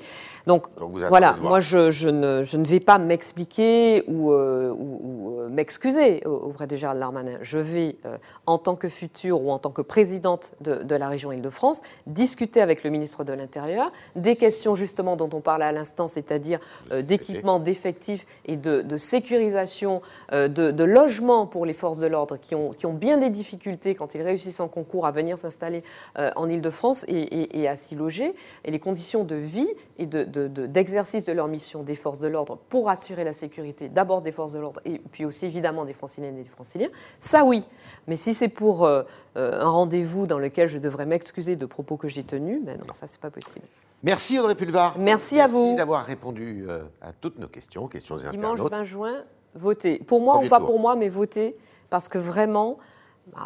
Donc, 0.49 0.65
voilà, 0.79 1.35
moi 1.39 1.59
je, 1.59 1.91
je, 1.91 2.09
ne, 2.09 2.41
je, 2.41 2.57
ne, 2.57 2.65
vais 2.65 2.79
pas 2.79 2.97
m'expliquer 2.97 4.03
ou, 4.07 4.31
euh, 4.31 4.71
ou, 4.71 5.41
euh, 5.41 5.47
m'excuser 5.47 6.25
auprès 6.25 6.65
de 6.65 6.75
Gérald 6.75 6.99
Darmanin. 6.99 7.37
Je 7.43 7.59
vais, 7.59 7.97
euh, 8.07 8.17
en 8.47 8.57
tant 8.57 8.75
que 8.75 8.89
future 8.89 9.43
ou 9.43 9.51
en 9.51 9.59
tant 9.59 9.69
que 9.69 9.83
présidente 9.83 10.53
de, 10.61 10.81
de 10.81 10.95
la 10.95 11.07
région 11.07 11.31
Île-de-France, 11.31 11.81
discuter 12.07 12.61
avec 12.61 12.83
le 12.83 12.89
ministre 12.89 13.23
de 13.23 13.31
l'Intérieur 13.31 13.91
des 14.15 14.37
questions 14.37 14.73
justement 14.73 15.15
dont 15.15 15.29
on 15.33 15.39
parlait 15.39 15.65
à 15.65 15.71
l'instant, 15.71 16.07
c'est-à-dire 16.07 16.57
d'équipement, 17.03 17.59
d'effectifs 17.59 18.25
et 18.47 18.57
de, 18.57 18.81
de 18.81 18.97
sécurisation, 18.97 20.01
de, 20.31 20.47
de, 20.47 20.83
logement 20.83 21.45
pour 21.45 21.67
les 21.67 21.75
forces 21.75 21.99
de 21.99 22.07
l'ordre 22.07 22.37
qui 22.37 22.55
ont, 22.55 22.71
qui 22.71 22.87
ont 22.87 22.93
bien 22.93 23.19
des 23.19 23.29
difficultés 23.29 23.93
quand 23.93 24.15
ils 24.15 24.23
réussissent 24.23 24.61
en 24.61 24.67
concours 24.67 25.05
à 25.05 25.11
venir 25.11 25.37
s'installer 25.37 25.83
en 26.15 26.49
Île-de-France 26.49 27.05
et, 27.07 27.19
et, 27.19 27.61
et, 27.61 27.67
à 27.67 27.75
s'y 27.75 27.93
loger, 27.93 28.33
et 28.65 28.71
les 28.71 28.79
conditions 28.79 29.23
de 29.23 29.35
vie 29.35 29.69
et 29.99 30.07
de 30.07 30.23
d'exercice 30.47 31.25
de, 31.25 31.33
leur 31.33 31.47
mission 31.47 31.83
des 31.83 31.95
forces 31.95 32.19
de 32.19 32.27
l'ordre 32.27 32.57
pour 32.69 32.89
assurer 32.89 33.23
la 33.23 33.33
sécurité 33.33 33.89
d'abord 33.89 34.21
des 34.21 34.31
forces 34.31 34.53
de 34.53 34.59
l'ordre 34.59 34.81
et 34.85 34.99
puis 34.99 35.25
aussi 35.25 35.45
évidemment 35.45 35.85
des 35.85 35.93
franciliennes 35.93 36.37
et 36.37 36.43
des 36.43 36.49
franciliens, 36.49 36.89
ça 37.19 37.43
oui. 37.43 37.65
Mais 38.07 38.17
si 38.17 38.33
c'est 38.33 38.47
pour 38.47 38.85
euh, 38.85 39.03
euh, 39.37 39.61
un 39.61 39.69
rendez-vous 39.69 40.27
dans 40.27 40.39
lequel 40.39 40.67
je 40.67 40.77
devrais 40.77 41.05
m'excuser 41.05 41.55
de 41.55 41.65
propos 41.65 41.97
que 41.97 42.07
j'ai 42.07 42.23
tenus, 42.23 42.63
ben 42.63 42.77
non, 42.77 42.93
ça 42.93 43.07
c'est 43.07 43.21
pas 43.21 43.31
possible. 43.31 43.65
Merci 44.03 44.39
Audrey 44.39 44.55
Pulvar. 44.55 44.97
Merci, 44.97 45.39
à 45.39 45.47
vous. 45.47 45.59
Merci 45.59 45.75
d'avoir 45.75 46.05
répondu 46.05 46.65
euh, 46.69 46.83
à 47.01 47.11
toutes 47.11 47.37
nos 47.37 47.47
questions, 47.47 47.87
questions 47.87 48.17
des 48.17 48.29
Dimanche 48.29 48.59
20 48.59 48.83
juin, 48.83 49.23
votez. 49.55 49.99
Pour 49.99 50.21
moi 50.21 50.39
ou 50.39 50.47
pas 50.47 50.59
pour 50.59 50.79
moi, 50.79 50.95
mais 50.95 51.09
votez 51.09 51.57
parce 51.89 52.07
que 52.07 52.17
vraiment. 52.17 52.77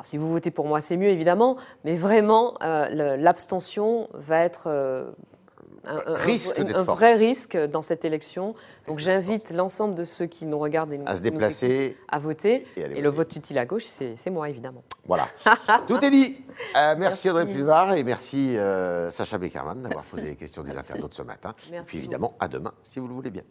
si 0.04 0.18
vous 0.18 0.30
votez 0.30 0.52
pour 0.52 0.68
moi, 0.68 0.80
c'est 0.82 0.98
mieux 0.98 1.10
évidemment, 1.10 1.58
mais 1.86 1.96
vraiment, 1.96 2.56
l'abstention 2.62 4.10
va 4.14 4.40
être 4.40 5.14
un, 5.86 6.02
un, 6.06 6.84
vrai 6.84 7.16
risque 7.16 7.58
dans 7.58 7.82
cette 7.82 8.06
élection. 8.06 8.56
Donc 8.88 9.00
j'invite 9.00 9.52
l'ensemble 9.52 9.96
de 9.96 10.04
ceux 10.04 10.26
qui 10.26 10.46
nous 10.46 10.60
regardent 10.60 10.94
et 10.94 11.00
à 11.06 11.16
se 11.16 11.22
déplacer, 11.22 11.96
à 12.10 12.20
voter. 12.20 12.66
Et, 12.76 13.02
le 13.02 13.10
vote 13.10 13.36
utile 13.36 13.58
à 13.58 13.66
gauche, 13.66 13.86
c'est 13.86 14.30
moi 14.30 14.50
évidemment. 14.50 14.84
Voilà, 15.06 15.28
tout 15.88 16.04
est 16.04 16.12
dit. 16.12 16.44
Euh, 16.76 16.96
merci, 16.98 17.30
Audrey 17.30 17.46
Pulvar 17.46 17.94
et 17.96 18.04
merci 18.04 18.58
euh, 18.58 19.12
Sacha 19.12 19.38
Beckerman 19.38 19.82
d'avoir 19.82 20.04
posé 20.12 20.24
les 20.24 20.36
questions 20.36 20.64
des 20.64 20.78
internautes 20.78 21.14
ce 21.14 21.24
matin. 21.24 21.54
Et 21.72 21.82
puis 21.82 21.98
évidemment, 21.98 22.36
à 22.40 22.48
demain 22.48 22.74
si 22.84 23.00
vous 23.00 23.08
le 23.08 23.14
voulez 23.14 23.32
bien. 23.32 23.44